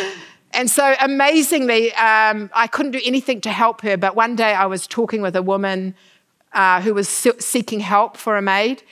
and 0.52 0.70
so 0.70 0.94
amazingly, 1.00 1.92
um, 1.94 2.50
I 2.54 2.66
couldn't 2.66 2.92
do 2.92 3.00
anything 3.04 3.40
to 3.42 3.50
help 3.50 3.80
her. 3.82 3.96
But 3.96 4.14
one 4.14 4.36
day 4.36 4.52
I 4.52 4.66
was 4.66 4.86
talking 4.86 5.22
with 5.22 5.34
a 5.36 5.42
woman 5.42 5.94
uh, 6.52 6.80
who 6.82 6.94
was 6.94 7.08
seeking 7.08 7.80
help 7.80 8.16
for 8.16 8.36
a 8.36 8.42
maid. 8.42 8.82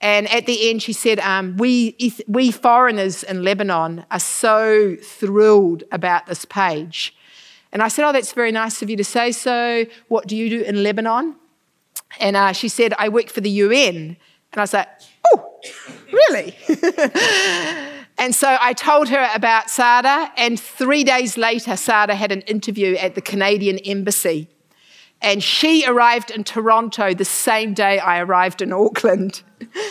And 0.00 0.30
at 0.30 0.46
the 0.46 0.70
end, 0.70 0.82
she 0.82 0.92
said, 0.92 1.20
um, 1.20 1.56
we, 1.56 1.96
we 2.26 2.50
foreigners 2.50 3.22
in 3.22 3.42
Lebanon 3.42 4.04
are 4.10 4.20
so 4.20 4.96
thrilled 5.02 5.84
about 5.90 6.26
this 6.26 6.44
page. 6.44 7.15
And 7.76 7.82
I 7.82 7.88
said, 7.88 8.08
Oh, 8.08 8.12
that's 8.12 8.32
very 8.32 8.52
nice 8.52 8.80
of 8.80 8.88
you 8.88 8.96
to 8.96 9.04
say 9.04 9.32
so. 9.32 9.84
What 10.08 10.26
do 10.26 10.34
you 10.34 10.48
do 10.48 10.62
in 10.62 10.82
Lebanon? 10.82 11.36
And 12.18 12.34
uh, 12.34 12.52
she 12.52 12.68
said, 12.68 12.94
I 12.98 13.10
work 13.10 13.28
for 13.28 13.42
the 13.42 13.50
UN. 13.50 13.94
And 13.94 14.16
I 14.54 14.60
was 14.62 14.72
like, 14.72 14.88
oh, 15.30 15.60
really? 16.10 16.56
and 18.16 18.34
so 18.34 18.56
I 18.58 18.72
told 18.72 19.10
her 19.10 19.28
about 19.34 19.68
Sada, 19.68 20.32
and 20.38 20.58
three 20.58 21.04
days 21.04 21.36
later, 21.36 21.76
Sada 21.76 22.14
had 22.14 22.32
an 22.32 22.40
interview 22.42 22.94
at 22.94 23.14
the 23.14 23.20
Canadian 23.20 23.76
Embassy. 23.80 24.48
And 25.20 25.42
she 25.42 25.84
arrived 25.86 26.30
in 26.30 26.44
Toronto 26.44 27.12
the 27.12 27.26
same 27.26 27.74
day 27.74 27.98
I 27.98 28.20
arrived 28.20 28.62
in 28.62 28.72
Auckland. 28.72 29.42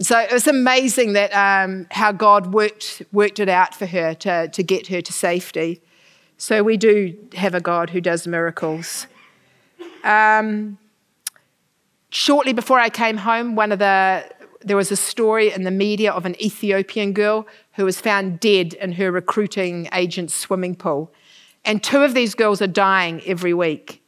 So 0.00 0.18
it 0.18 0.32
was 0.32 0.48
amazing 0.48 1.12
that 1.12 1.32
um, 1.32 1.86
how 1.90 2.12
God 2.12 2.52
worked 2.54 3.02
worked 3.12 3.38
it 3.38 3.48
out 3.48 3.74
for 3.74 3.86
her 3.86 4.14
to, 4.14 4.48
to 4.48 4.62
get 4.62 4.88
her 4.88 5.00
to 5.00 5.12
safety. 5.12 5.80
So 6.42 6.64
we 6.64 6.76
do 6.76 7.16
have 7.34 7.54
a 7.54 7.60
God 7.60 7.90
who 7.90 8.00
does 8.00 8.26
miracles. 8.26 9.06
Um, 10.02 10.76
shortly 12.10 12.52
before 12.52 12.80
I 12.80 12.90
came 12.90 13.18
home, 13.18 13.54
one 13.54 13.70
of 13.70 13.78
the 13.78 14.28
there 14.60 14.76
was 14.76 14.90
a 14.90 14.96
story 14.96 15.52
in 15.52 15.62
the 15.62 15.70
media 15.70 16.10
of 16.10 16.26
an 16.26 16.34
Ethiopian 16.42 17.12
girl 17.12 17.46
who 17.74 17.84
was 17.84 18.00
found 18.00 18.40
dead 18.40 18.74
in 18.74 18.90
her 18.94 19.12
recruiting 19.12 19.88
agent's 19.92 20.34
swimming 20.34 20.74
pool. 20.74 21.12
And 21.64 21.80
two 21.80 22.02
of 22.02 22.12
these 22.12 22.34
girls 22.34 22.60
are 22.60 22.66
dying 22.66 23.22
every 23.24 23.54
week. 23.54 24.02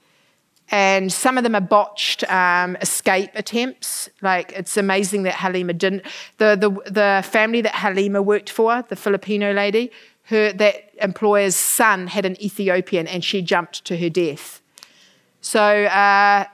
And 0.71 1.13
some 1.13 1.39
of 1.39 1.45
them 1.45 1.55
are 1.55 1.61
botched 1.61 2.29
um, 2.29 2.75
escape 2.81 3.31
attempts. 3.35 4.09
Like, 4.23 4.51
it's 4.53 4.77
amazing 4.77 5.23
that 5.23 5.35
Halima 5.35 5.75
didn't. 5.75 6.03
The, 6.39 6.57
the, 6.57 6.91
the 6.91 7.23
family 7.29 7.61
that 7.61 7.77
Halima 7.77 8.23
worked 8.23 8.51
for, 8.51 8.83
the 8.89 8.97
Filipino 8.97 9.53
lady, 9.53 9.93
her, 10.25 10.53
that 10.53 10.91
employer's 11.01 11.57
son 11.57 12.07
had 12.07 12.25
an 12.25 12.41
Ethiopian 12.43 13.07
and 13.07 13.25
she 13.25 13.43
jumped 13.43 13.85
to 13.85 13.97
her 13.97 14.09
death. 14.09 14.61
So, 15.41 15.85
uh, 15.85 16.47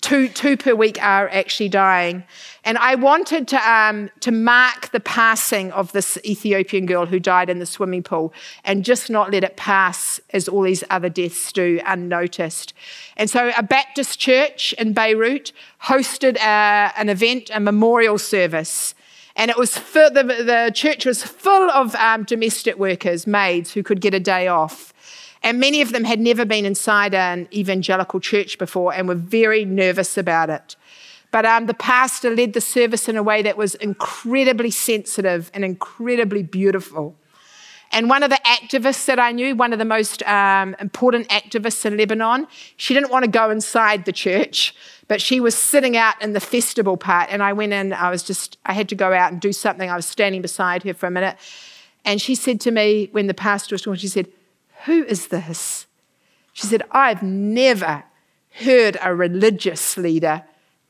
two, 0.00 0.28
two 0.28 0.56
per 0.56 0.74
week 0.74 1.02
are 1.02 1.28
actually 1.28 1.68
dying. 1.68 2.24
And 2.64 2.78
I 2.78 2.94
wanted 2.94 3.48
to, 3.48 3.70
um, 3.70 4.10
to 4.20 4.30
mark 4.30 4.90
the 4.90 5.00
passing 5.00 5.72
of 5.72 5.92
this 5.92 6.18
Ethiopian 6.24 6.86
girl 6.86 7.06
who 7.06 7.20
died 7.20 7.48
in 7.48 7.58
the 7.58 7.66
swimming 7.66 8.02
pool 8.02 8.32
and 8.64 8.84
just 8.84 9.10
not 9.10 9.30
let 9.30 9.44
it 9.44 9.56
pass 9.56 10.20
as 10.30 10.48
all 10.48 10.62
these 10.62 10.84
other 10.90 11.08
deaths 11.08 11.52
do 11.52 11.80
unnoticed. 11.86 12.74
And 13.16 13.30
so 13.30 13.52
a 13.56 13.62
Baptist 13.62 14.18
church 14.18 14.72
in 14.74 14.92
Beirut 14.92 15.52
hosted 15.84 16.36
uh, 16.36 16.92
an 16.96 17.08
event, 17.08 17.50
a 17.52 17.60
memorial 17.60 18.18
service. 18.18 18.94
And 19.40 19.50
it 19.50 19.56
was 19.56 19.72
the, 19.72 20.10
the 20.12 20.70
church 20.74 21.06
was 21.06 21.22
full 21.22 21.70
of 21.70 21.94
um, 21.94 22.24
domestic 22.24 22.76
workers, 22.76 23.26
maids 23.26 23.72
who 23.72 23.82
could 23.82 24.02
get 24.02 24.12
a 24.12 24.20
day 24.20 24.48
off. 24.48 24.92
And 25.42 25.58
many 25.58 25.80
of 25.80 25.92
them 25.92 26.04
had 26.04 26.20
never 26.20 26.44
been 26.44 26.66
inside 26.66 27.14
an 27.14 27.48
evangelical 27.50 28.20
church 28.20 28.58
before 28.58 28.92
and 28.92 29.08
were 29.08 29.14
very 29.14 29.64
nervous 29.64 30.18
about 30.18 30.50
it. 30.50 30.76
But 31.30 31.46
um, 31.46 31.64
the 31.64 31.72
pastor 31.72 32.36
led 32.36 32.52
the 32.52 32.60
service 32.60 33.08
in 33.08 33.16
a 33.16 33.22
way 33.22 33.40
that 33.40 33.56
was 33.56 33.76
incredibly 33.76 34.70
sensitive 34.70 35.50
and 35.54 35.64
incredibly 35.64 36.42
beautiful. 36.42 37.16
And 37.92 38.08
one 38.08 38.22
of 38.22 38.30
the 38.30 38.40
activists 38.46 39.06
that 39.06 39.18
I 39.18 39.32
knew, 39.32 39.56
one 39.56 39.72
of 39.72 39.80
the 39.80 39.84
most 39.84 40.22
um, 40.22 40.76
important 40.78 41.28
activists 41.28 41.84
in 41.84 41.96
Lebanon, 41.96 42.46
she 42.76 42.94
didn't 42.94 43.10
want 43.10 43.24
to 43.24 43.30
go 43.30 43.50
inside 43.50 44.04
the 44.04 44.12
church, 44.12 44.74
but 45.08 45.20
she 45.20 45.40
was 45.40 45.56
sitting 45.56 45.96
out 45.96 46.20
in 46.22 46.32
the 46.32 46.40
festival 46.40 46.96
part. 46.96 47.28
And 47.30 47.42
I 47.42 47.52
went 47.52 47.72
in, 47.72 47.92
I 47.92 48.10
was 48.10 48.22
just, 48.22 48.58
I 48.64 48.74
had 48.74 48.88
to 48.90 48.94
go 48.94 49.12
out 49.12 49.32
and 49.32 49.40
do 49.40 49.52
something. 49.52 49.90
I 49.90 49.96
was 49.96 50.06
standing 50.06 50.40
beside 50.40 50.84
her 50.84 50.94
for 50.94 51.06
a 51.06 51.10
minute. 51.10 51.36
And 52.04 52.20
she 52.20 52.36
said 52.36 52.60
to 52.62 52.70
me, 52.70 53.08
when 53.10 53.26
the 53.26 53.34
pastor 53.34 53.74
was 53.74 53.82
talking, 53.82 53.98
she 53.98 54.08
said, 54.08 54.28
Who 54.84 55.04
is 55.04 55.28
this? 55.28 55.86
She 56.52 56.66
said, 56.66 56.82
I've 56.92 57.22
never 57.22 58.04
heard 58.52 58.98
a 59.02 59.14
religious 59.14 59.96
leader 59.96 60.44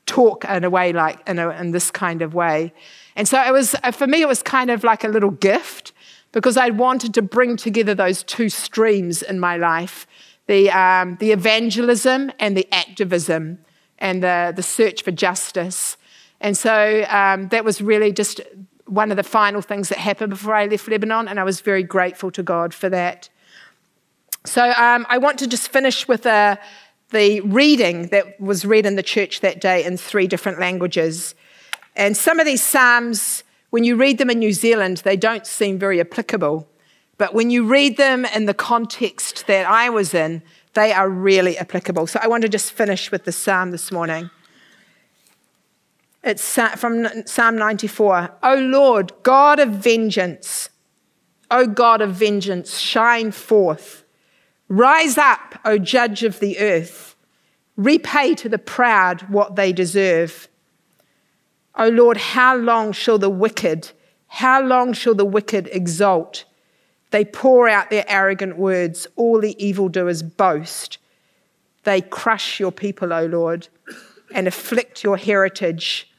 talk 0.05 0.45
in 0.45 0.63
a 0.63 0.69
way 0.69 0.93
like 0.93 1.27
in, 1.27 1.39
a, 1.39 1.49
in 1.49 1.71
this 1.71 1.89
kind 1.89 2.21
of 2.21 2.33
way. 2.33 2.73
And 3.15 3.27
so 3.27 3.41
it 3.41 3.51
was, 3.51 3.75
for 3.93 4.07
me, 4.07 4.21
it 4.21 4.27
was 4.27 4.43
kind 4.43 4.69
of 4.69 4.83
like 4.83 5.03
a 5.03 5.07
little 5.07 5.31
gift 5.31 5.93
because 6.31 6.57
I 6.57 6.69
wanted 6.69 7.13
to 7.15 7.21
bring 7.21 7.57
together 7.57 7.93
those 7.93 8.23
two 8.23 8.49
streams 8.49 9.21
in 9.21 9.39
my 9.39 9.57
life 9.57 10.07
the, 10.47 10.69
um, 10.71 11.15
the 11.21 11.31
evangelism 11.31 12.31
and 12.39 12.57
the 12.57 12.67
activism 12.73 13.59
and 13.99 14.21
the, 14.21 14.51
the 14.53 14.63
search 14.63 15.01
for 15.01 15.11
justice. 15.11 15.95
And 16.41 16.57
so 16.57 17.05
um, 17.09 17.47
that 17.49 17.63
was 17.63 17.81
really 17.81 18.11
just 18.11 18.41
one 18.85 19.11
of 19.11 19.17
the 19.17 19.23
final 19.23 19.61
things 19.61 19.87
that 19.89 19.99
happened 19.99 20.31
before 20.31 20.53
I 20.53 20.65
left 20.65 20.89
Lebanon, 20.89 21.29
and 21.29 21.39
I 21.39 21.45
was 21.45 21.61
very 21.61 21.83
grateful 21.83 22.31
to 22.31 22.43
God 22.43 22.73
for 22.73 22.89
that. 22.89 23.29
So 24.43 24.71
um, 24.71 25.05
I 25.07 25.17
want 25.19 25.39
to 25.39 25.47
just 25.47 25.69
finish 25.69 26.07
with 26.07 26.25
a, 26.25 26.59
the 27.11 27.39
reading 27.41 28.07
that 28.07 28.41
was 28.41 28.65
read 28.65 28.85
in 28.85 28.95
the 28.95 29.03
church 29.03 29.39
that 29.41 29.61
day 29.61 29.85
in 29.85 29.95
three 29.95 30.27
different 30.27 30.59
languages. 30.59 31.35
And 31.95 32.17
some 32.17 32.39
of 32.39 32.45
these 32.45 32.63
Psalms, 32.63 33.43
when 33.71 33.83
you 33.83 33.95
read 33.95 34.19
them 34.19 34.29
in 34.29 34.39
New 34.39 34.53
Zealand, 34.53 34.97
they 34.97 35.17
don't 35.17 35.47
seem 35.47 35.79
very 35.79 35.99
applicable. 35.99 36.69
But 37.17 37.33
when 37.33 37.49
you 37.49 37.65
read 37.65 37.97
them 37.97 38.25
in 38.25 38.45
the 38.45 38.53
context 38.53 39.47
that 39.47 39.65
I 39.65 39.89
was 39.89 40.13
in, 40.13 40.43
they 40.73 40.93
are 40.93 41.09
really 41.09 41.57
applicable. 41.57 42.07
So 42.07 42.19
I 42.21 42.27
want 42.27 42.43
to 42.43 42.49
just 42.49 42.71
finish 42.71 43.11
with 43.11 43.23
the 43.25 43.31
Psalm 43.31 43.71
this 43.71 43.91
morning. 43.91 44.29
It's 46.23 46.59
from 46.75 47.07
Psalm 47.25 47.57
94. 47.57 48.31
O 48.43 48.55
Lord, 48.55 49.11
God 49.23 49.59
of 49.59 49.69
vengeance, 49.69 50.69
O 51.49 51.65
God 51.65 52.01
of 52.01 52.11
vengeance, 52.11 52.77
shine 52.77 53.31
forth. 53.31 54.03
Rise 54.67 55.17
up, 55.17 55.59
O 55.65 55.77
judge 55.77 56.23
of 56.23 56.39
the 56.39 56.59
earth. 56.59 57.15
Repay 57.77 58.35
to 58.35 58.49
the 58.49 58.59
proud 58.59 59.21
what 59.29 59.55
they 59.55 59.73
deserve. 59.73 60.47
O 61.75 61.87
Lord, 61.87 62.17
how 62.17 62.55
long 62.55 62.91
shall 62.91 63.17
the 63.17 63.29
wicked, 63.29 63.91
how 64.27 64.61
long 64.61 64.93
shall 64.93 65.15
the 65.15 65.25
wicked 65.25 65.67
exult? 65.71 66.45
They 67.11 67.25
pour 67.25 67.67
out 67.67 67.89
their 67.89 68.05
arrogant 68.07 68.57
words. 68.57 69.05
All 69.15 69.39
the 69.39 69.61
evildoers 69.63 70.23
boast. 70.23 70.97
They 71.83 72.01
crush 72.01 72.59
your 72.59 72.71
people, 72.71 73.13
O 73.13 73.25
Lord, 73.25 73.67
and 74.33 74.47
afflict 74.47 75.03
your 75.03 75.17
heritage. 75.17 76.09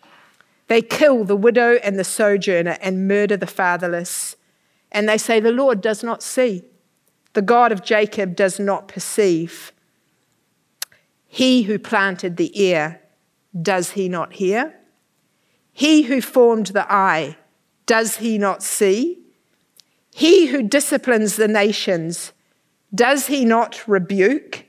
They 0.69 0.83
kill 0.83 1.25
the 1.25 1.37
widow 1.37 1.75
and 1.83 1.99
the 1.99 2.05
sojourner 2.05 2.77
and 2.81 3.09
murder 3.09 3.37
the 3.37 3.47
fatherless. 3.47 4.37
And 4.91 5.09
they 5.09 5.19
say, 5.19 5.41
The 5.41 5.51
Lord 5.53 5.81
does 5.81 6.03
not 6.03 6.23
see. 6.23 6.65
The 7.33 7.43
God 7.43 7.73
of 7.73 7.83
Jacob 7.83 8.37
does 8.37 8.61
not 8.61 8.89
perceive. 8.89 9.73
He 11.27 11.63
who 11.63 11.79
planted 11.79 12.37
the 12.37 12.61
ear, 12.61 13.01
does 13.61 13.93
he 13.93 14.09
not 14.09 14.35
hear? 14.35 14.75
He 15.73 16.03
who 16.03 16.21
formed 16.21 16.69
the 16.69 16.91
eye, 16.93 17.37
does 17.87 18.17
he 18.17 18.39
not 18.39 18.63
see? 18.63 19.19
He 20.15 20.47
who 20.47 20.63
disciplines 20.63 21.37
the 21.37 21.49
nations, 21.49 22.33
does 22.95 23.27
he 23.27 23.45
not 23.45 23.87
rebuke? 23.89 24.67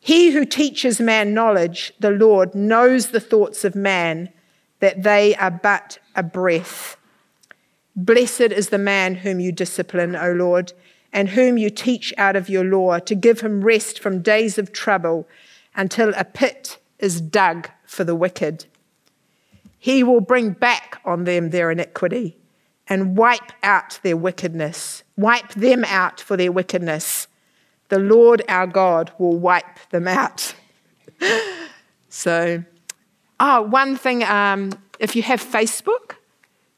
He 0.00 0.30
who 0.30 0.44
teaches 0.44 1.00
man 1.00 1.32
knowledge, 1.32 1.92
the 2.00 2.10
Lord, 2.10 2.54
knows 2.54 3.08
the 3.08 3.20
thoughts 3.20 3.64
of 3.64 3.74
man, 3.74 4.30
that 4.80 5.02
they 5.02 5.34
are 5.36 5.50
but 5.50 5.98
a 6.14 6.22
breath. 6.22 6.96
Blessed 7.94 8.40
is 8.40 8.68
the 8.68 8.78
man 8.78 9.16
whom 9.16 9.40
you 9.40 9.52
discipline, 9.52 10.16
O 10.16 10.32
Lord 10.32 10.72
and 11.12 11.30
whom 11.30 11.56
you 11.56 11.70
teach 11.70 12.12
out 12.18 12.36
of 12.36 12.48
your 12.48 12.64
law, 12.64 12.98
to 12.98 13.14
give 13.14 13.40
him 13.40 13.62
rest 13.62 13.98
from 13.98 14.22
days 14.22 14.58
of 14.58 14.72
trouble 14.72 15.26
until 15.74 16.12
a 16.16 16.24
pit 16.24 16.78
is 16.98 17.20
dug 17.20 17.68
for 17.86 18.04
the 18.04 18.14
wicked. 18.14 18.66
He 19.78 20.02
will 20.02 20.20
bring 20.20 20.50
back 20.50 21.00
on 21.04 21.24
them 21.24 21.50
their 21.50 21.70
iniquity 21.70 22.36
and 22.88 23.16
wipe 23.16 23.52
out 23.62 24.00
their 24.02 24.16
wickedness, 24.16 25.04
wipe 25.16 25.50
them 25.54 25.84
out 25.84 26.20
for 26.20 26.36
their 26.36 26.50
wickedness. 26.50 27.28
The 27.88 27.98
Lord 27.98 28.42
our 28.48 28.66
God 28.66 29.12
will 29.18 29.38
wipe 29.38 29.78
them 29.90 30.08
out. 30.08 30.54
so, 32.08 32.64
oh, 33.38 33.62
one 33.62 33.96
thing 33.96 34.24
um, 34.24 34.72
if 34.98 35.14
you 35.14 35.22
have 35.22 35.42
Facebook, 35.42 36.16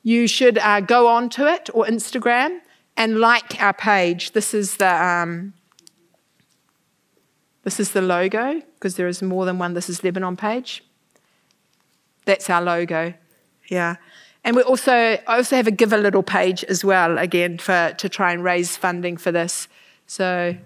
you 0.02 0.26
should 0.26 0.58
uh, 0.58 0.80
go 0.80 1.06
onto 1.06 1.44
it 1.44 1.70
or 1.72 1.84
Instagram 1.86 2.60
and 2.96 3.18
like 3.18 3.60
our 3.62 3.72
page. 3.72 4.32
This 4.32 4.54
is 4.54 4.76
the 4.76 5.04
um, 5.04 5.54
this 7.62 7.78
is 7.78 7.92
the 7.92 8.02
logo 8.02 8.62
because 8.74 8.96
there 8.96 9.08
is 9.08 9.22
more 9.22 9.44
than 9.44 9.58
one. 9.58 9.74
This 9.74 9.88
is 9.88 10.02
Lebanon 10.02 10.36
page. 10.36 10.82
That's 12.30 12.48
our 12.48 12.62
logo. 12.62 13.12
Yeah. 13.68 13.96
And 14.44 14.54
we 14.54 14.62
also 14.62 14.92
I 14.92 15.36
also 15.36 15.56
have 15.56 15.66
a 15.66 15.72
Givealittle 15.72 16.24
page 16.24 16.62
as 16.62 16.84
well, 16.84 17.18
again, 17.18 17.58
for 17.58 17.92
to 17.98 18.08
try 18.08 18.32
and 18.32 18.44
raise 18.44 18.76
funding 18.76 19.16
for 19.16 19.32
this. 19.32 19.66
So 20.06 20.56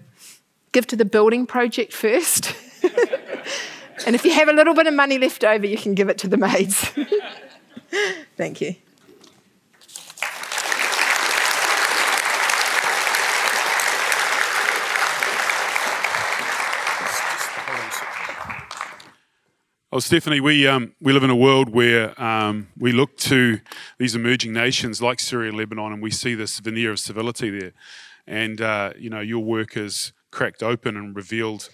give 0.73 0.85
to 0.87 0.95
the 0.95 1.05
building 1.05 1.47
project 1.47 1.91
first. 1.91 2.53
and 4.05 4.15
if 4.15 4.23
you 4.25 4.31
have 4.31 4.47
a 4.47 4.53
little 4.53 4.75
bit 4.75 4.85
of 4.85 4.93
money 4.93 5.17
left 5.17 5.43
over, 5.43 5.65
you 5.65 5.77
can 5.77 5.95
give 5.95 6.07
it 6.07 6.19
to 6.19 6.27
the 6.27 6.37
maids. 6.37 6.91
Thank 8.37 8.61
you. 8.61 8.75
Well, 19.95 20.01
Stephanie, 20.01 20.41
we, 20.41 20.67
um, 20.67 20.93
we 20.99 21.13
live 21.13 21.23
in 21.23 21.29
a 21.29 21.37
world 21.37 21.69
where 21.69 22.21
um, 22.21 22.67
we 22.77 22.91
look 22.91 23.15
to 23.19 23.61
these 23.97 24.13
emerging 24.13 24.51
nations 24.51 25.01
like 25.01 25.21
Syria 25.21 25.47
and 25.47 25.57
Lebanon, 25.57 25.93
and 25.93 26.03
we 26.03 26.11
see 26.11 26.35
this 26.35 26.59
veneer 26.59 26.91
of 26.91 26.99
civility 26.99 27.49
there. 27.49 27.71
And, 28.27 28.59
uh, 28.59 28.91
you 28.99 29.09
know, 29.09 29.21
your 29.21 29.41
work 29.41 29.75
has 29.75 30.11
cracked 30.31 30.61
open 30.61 30.97
and 30.97 31.15
revealed 31.15 31.69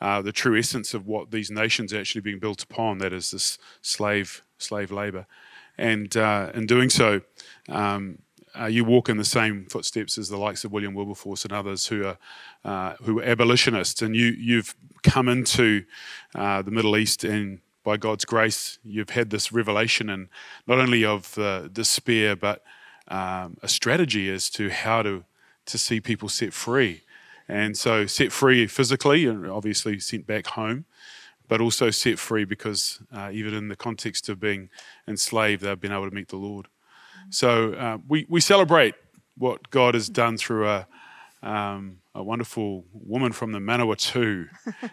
uh, 0.00 0.22
the 0.22 0.32
true 0.32 0.58
essence 0.58 0.94
of 0.94 1.06
what 1.06 1.32
these 1.32 1.50
nations 1.50 1.92
are 1.92 2.00
actually 2.00 2.22
being 2.22 2.38
built 2.38 2.62
upon 2.62 2.96
that 2.96 3.12
is, 3.12 3.32
this 3.32 3.58
slave, 3.82 4.42
slave 4.56 4.90
labor. 4.90 5.26
And 5.76 6.16
uh, 6.16 6.52
in 6.54 6.64
doing 6.64 6.88
so, 6.88 7.20
um, 7.68 8.20
uh, 8.58 8.64
you 8.64 8.86
walk 8.86 9.10
in 9.10 9.18
the 9.18 9.24
same 9.24 9.66
footsteps 9.66 10.16
as 10.16 10.30
the 10.30 10.38
likes 10.38 10.64
of 10.64 10.72
William 10.72 10.94
Wilberforce 10.94 11.44
and 11.44 11.52
others 11.52 11.88
who 11.88 12.06
are 12.06 12.16
uh, 12.64 12.94
who 13.02 13.20
are 13.20 13.24
abolitionists. 13.24 14.00
And 14.00 14.16
you 14.16 14.28
you've 14.28 14.74
come 15.02 15.28
into 15.28 15.84
uh, 16.34 16.62
the 16.62 16.70
Middle 16.70 16.96
East 16.96 17.22
and 17.22 17.60
by 17.86 17.96
God's 17.96 18.24
grace, 18.24 18.80
you've 18.84 19.10
had 19.10 19.30
this 19.30 19.52
revelation 19.52 20.10
and 20.10 20.26
not 20.66 20.80
only 20.80 21.04
of 21.04 21.38
uh, 21.38 21.68
despair, 21.68 22.34
but 22.34 22.64
um, 23.06 23.56
a 23.62 23.68
strategy 23.68 24.28
as 24.28 24.50
to 24.50 24.68
how 24.70 25.02
to 25.02 25.24
to 25.66 25.78
see 25.78 26.00
people 26.00 26.28
set 26.28 26.52
free. 26.52 27.02
And 27.48 27.76
so 27.76 28.06
set 28.06 28.32
free 28.32 28.66
physically 28.66 29.26
and 29.26 29.46
obviously 29.46 30.00
sent 30.00 30.26
back 30.26 30.48
home, 30.48 30.84
but 31.48 31.60
also 31.60 31.90
set 31.90 32.18
free 32.18 32.44
because 32.44 33.00
uh, 33.12 33.30
even 33.32 33.54
in 33.54 33.68
the 33.68 33.76
context 33.76 34.28
of 34.28 34.40
being 34.40 34.68
enslaved, 35.06 35.62
they've 35.62 35.80
been 35.80 35.92
able 35.92 36.08
to 36.08 36.14
meet 36.14 36.28
the 36.28 36.36
Lord. 36.36 36.66
So 37.30 37.72
uh, 37.74 37.98
we, 38.08 38.26
we 38.28 38.40
celebrate 38.40 38.94
what 39.38 39.70
God 39.70 39.94
has 39.94 40.08
done 40.08 40.36
through 40.36 40.68
a, 40.68 40.86
um, 41.42 41.98
a 42.16 42.22
wonderful 42.22 42.84
woman 42.92 43.30
from 43.30 43.52
the 43.52 43.58
Manawatu, 43.58 44.48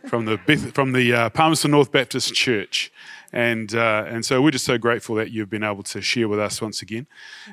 from 0.08 0.26
the 0.26 0.38
from 0.74 0.92
the 0.92 1.14
uh, 1.14 1.30
Palmerston 1.30 1.72
North 1.72 1.92
Baptist 1.92 2.34
Church, 2.34 2.92
and 3.32 3.74
uh, 3.74 4.06
and 4.08 4.26
so 4.26 4.42
we're 4.42 4.52
just 4.52 4.66
so 4.66 4.78
grateful 4.78 5.16
that 5.16 5.32
you've 5.32 5.50
been 5.50 5.64
able 5.64 5.84
to 5.84 6.02
share 6.02 6.28
with 6.28 6.40
us 6.40 6.62
once 6.62 6.82
again, 6.82 7.08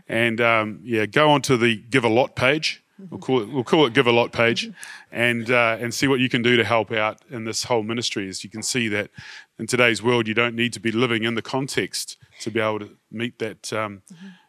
and 0.08 0.40
um, 0.40 0.80
yeah, 0.82 1.06
go 1.06 1.30
on 1.30 1.40
to 1.42 1.56
the 1.56 1.76
Give 1.88 2.04
a 2.04 2.08
Lot 2.08 2.34
page. 2.34 2.82
We'll 3.10 3.20
call 3.20 3.42
it 3.42 3.48
we'll 3.48 3.64
call 3.64 3.86
it 3.86 3.94
Give 3.94 4.08
a 4.08 4.12
Lot 4.12 4.32
page, 4.32 4.70
and 5.12 5.50
uh, 5.50 5.78
and 5.80 5.94
see 5.94 6.08
what 6.08 6.18
you 6.18 6.28
can 6.28 6.42
do 6.42 6.56
to 6.56 6.64
help 6.64 6.90
out 6.90 7.20
in 7.30 7.44
this 7.44 7.64
whole 7.64 7.84
ministry. 7.84 8.28
As 8.28 8.42
you 8.42 8.50
can 8.50 8.62
see 8.62 8.88
that 8.88 9.10
in 9.58 9.68
today's 9.68 10.02
world, 10.02 10.26
you 10.26 10.34
don't 10.34 10.56
need 10.56 10.72
to 10.72 10.80
be 10.80 10.90
living 10.90 11.22
in 11.22 11.36
the 11.36 11.42
context 11.42 12.16
to 12.40 12.50
be 12.50 12.58
able 12.58 12.80
to 12.80 12.96
meet 13.10 13.38
that 13.38 13.72
um, 13.72 14.02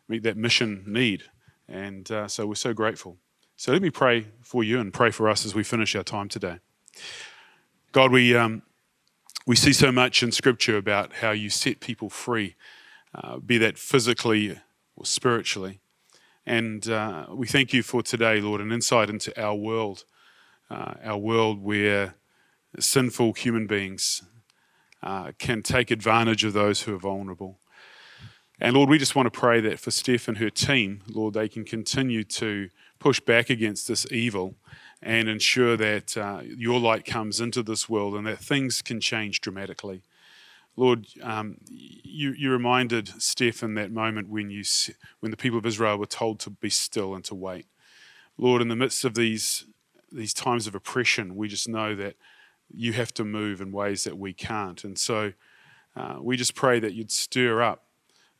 meet 0.07 0.23
that 0.23 0.35
mission 0.35 0.83
need, 0.87 1.23
and 1.67 2.11
uh, 2.11 2.27
so 2.27 2.47
we're 2.47 2.55
so 2.55 2.73
grateful. 2.73 3.17
So 3.61 3.71
let 3.71 3.83
me 3.83 3.91
pray 3.91 4.25
for 4.41 4.63
you 4.63 4.79
and 4.79 4.91
pray 4.91 5.11
for 5.11 5.29
us 5.29 5.45
as 5.45 5.53
we 5.53 5.63
finish 5.63 5.95
our 5.95 6.01
time 6.01 6.27
today. 6.27 6.57
God, 7.91 8.11
we, 8.11 8.35
um, 8.35 8.63
we 9.45 9.55
see 9.55 9.71
so 9.71 9.91
much 9.91 10.23
in 10.23 10.31
Scripture 10.31 10.77
about 10.77 11.13
how 11.13 11.29
you 11.29 11.51
set 11.51 11.79
people 11.79 12.09
free, 12.09 12.55
uh, 13.13 13.37
be 13.37 13.59
that 13.59 13.77
physically 13.77 14.57
or 14.95 15.05
spiritually. 15.05 15.79
And 16.43 16.89
uh, 16.89 17.27
we 17.29 17.45
thank 17.45 17.71
you 17.71 17.83
for 17.83 18.01
today, 18.01 18.41
Lord, 18.41 18.61
an 18.61 18.71
insight 18.71 19.11
into 19.11 19.39
our 19.39 19.53
world, 19.53 20.05
uh, 20.71 20.95
our 21.03 21.19
world 21.19 21.61
where 21.61 22.15
sinful 22.79 23.33
human 23.33 23.67
beings 23.67 24.23
uh, 25.03 25.33
can 25.37 25.61
take 25.61 25.91
advantage 25.91 26.43
of 26.43 26.53
those 26.53 26.81
who 26.81 26.95
are 26.95 26.99
vulnerable. 26.99 27.59
And 28.59 28.75
Lord, 28.75 28.89
we 28.89 28.97
just 28.97 29.15
want 29.15 29.31
to 29.31 29.39
pray 29.39 29.61
that 29.61 29.79
for 29.79 29.91
Steph 29.91 30.27
and 30.27 30.39
her 30.39 30.49
team, 30.49 31.03
Lord, 31.07 31.35
they 31.35 31.47
can 31.47 31.63
continue 31.63 32.23
to 32.23 32.69
push 33.01 33.19
back 33.19 33.49
against 33.49 33.87
this 33.87 34.05
evil 34.11 34.55
and 35.01 35.27
ensure 35.27 35.75
that 35.75 36.15
uh, 36.15 36.41
your 36.43 36.79
light 36.79 37.03
comes 37.03 37.41
into 37.41 37.63
this 37.63 37.89
world 37.89 38.13
and 38.13 38.27
that 38.27 38.37
things 38.37 38.83
can 38.83 39.01
change 39.01 39.41
dramatically. 39.41 40.03
Lord, 40.77 41.07
um, 41.23 41.57
you, 41.67 42.33
you 42.37 42.51
reminded 42.51 43.09
Steph 43.21 43.63
in 43.63 43.73
that 43.73 43.91
moment 43.91 44.29
when, 44.29 44.51
you, 44.51 44.63
when 45.19 45.31
the 45.31 45.37
people 45.37 45.57
of 45.57 45.65
Israel 45.65 45.97
were 45.97 46.05
told 46.05 46.39
to 46.41 46.51
be 46.51 46.69
still 46.69 47.15
and 47.15 47.25
to 47.25 47.35
wait. 47.35 47.65
Lord, 48.37 48.61
in 48.61 48.67
the 48.67 48.75
midst 48.75 49.03
of 49.03 49.15
these, 49.15 49.65
these 50.11 50.33
times 50.33 50.67
of 50.67 50.75
oppression, 50.75 51.35
we 51.35 51.47
just 51.47 51.67
know 51.67 51.95
that 51.95 52.15
you 52.69 52.93
have 52.93 53.13
to 53.15 53.25
move 53.25 53.61
in 53.61 53.71
ways 53.71 54.03
that 54.03 54.17
we 54.17 54.31
can't. 54.31 54.83
And 54.83 54.97
so 54.97 55.33
uh, 55.95 56.17
we 56.21 56.37
just 56.37 56.53
pray 56.53 56.79
that 56.79 56.93
you'd 56.93 57.11
stir 57.11 57.63
up 57.63 57.83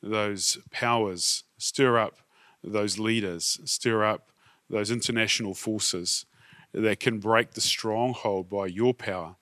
those 0.04 0.60
powers, 0.70 1.46
stir 1.58 1.98
up 1.98 2.18
those 2.64 3.00
leaders, 3.00 3.60
stir 3.66 4.06
up 4.06 4.31
those 4.72 4.92
international 4.92 5.54
forces 5.54 6.26
that 6.74 7.00
can 7.00 7.20
break 7.20 7.52
the 7.52 7.62
stronghold 7.62 8.50
by 8.50 8.66
your 8.66 8.94
power 8.94 9.36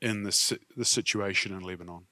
in 0.00 0.22
the, 0.22 0.58
the 0.76 0.84
situation 0.84 1.52
in 1.52 1.60
Lebanon. 1.60 2.02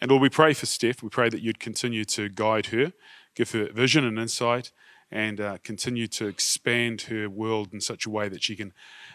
And 0.00 0.10
Lord, 0.10 0.22
we 0.22 0.28
pray 0.28 0.52
for 0.52 0.66
Steph. 0.66 1.02
We 1.02 1.08
pray 1.08 1.30
that 1.30 1.40
you'd 1.40 1.58
continue 1.58 2.04
to 2.06 2.28
guide 2.28 2.66
her, 2.66 2.92
give 3.34 3.52
her 3.52 3.72
vision 3.72 4.04
and 4.04 4.18
insight, 4.18 4.70
and 5.10 5.40
uh, 5.40 5.58
continue 5.62 6.06
to 6.08 6.26
expand 6.26 7.02
her 7.02 7.30
world 7.30 7.72
in 7.72 7.80
such 7.80 8.04
a 8.04 8.10
way 8.10 8.28
that 8.28 8.42
she 8.42 8.56
can 8.56 8.72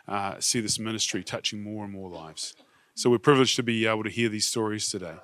uh, 0.08 0.36
see 0.40 0.60
this 0.60 0.80
ministry 0.80 1.24
touching 1.24 1.62
more 1.62 1.84
and 1.84 1.94
more 1.94 2.10
lives. 2.10 2.56
So 2.96 3.10
we're 3.10 3.20
privileged 3.20 3.56
to 3.58 3.64
be 3.64 3.86
able 3.86 4.04
to 4.04 4.10
hear 4.10 4.30
these 4.30 4.48
stories 4.48 4.90
today. 4.90 5.18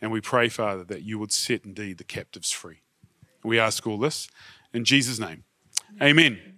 And 0.00 0.10
we 0.10 0.20
pray, 0.20 0.48
Father, 0.48 0.84
that 0.84 1.02
you 1.02 1.18
would 1.18 1.32
set 1.32 1.64
indeed 1.64 1.98
the 1.98 2.04
captives 2.04 2.50
free. 2.50 2.80
We 3.44 3.58
ask 3.58 3.86
all 3.86 3.98
this 3.98 4.28
in 4.72 4.84
Jesus' 4.84 5.18
name. 5.18 5.44
Amen. 6.00 6.51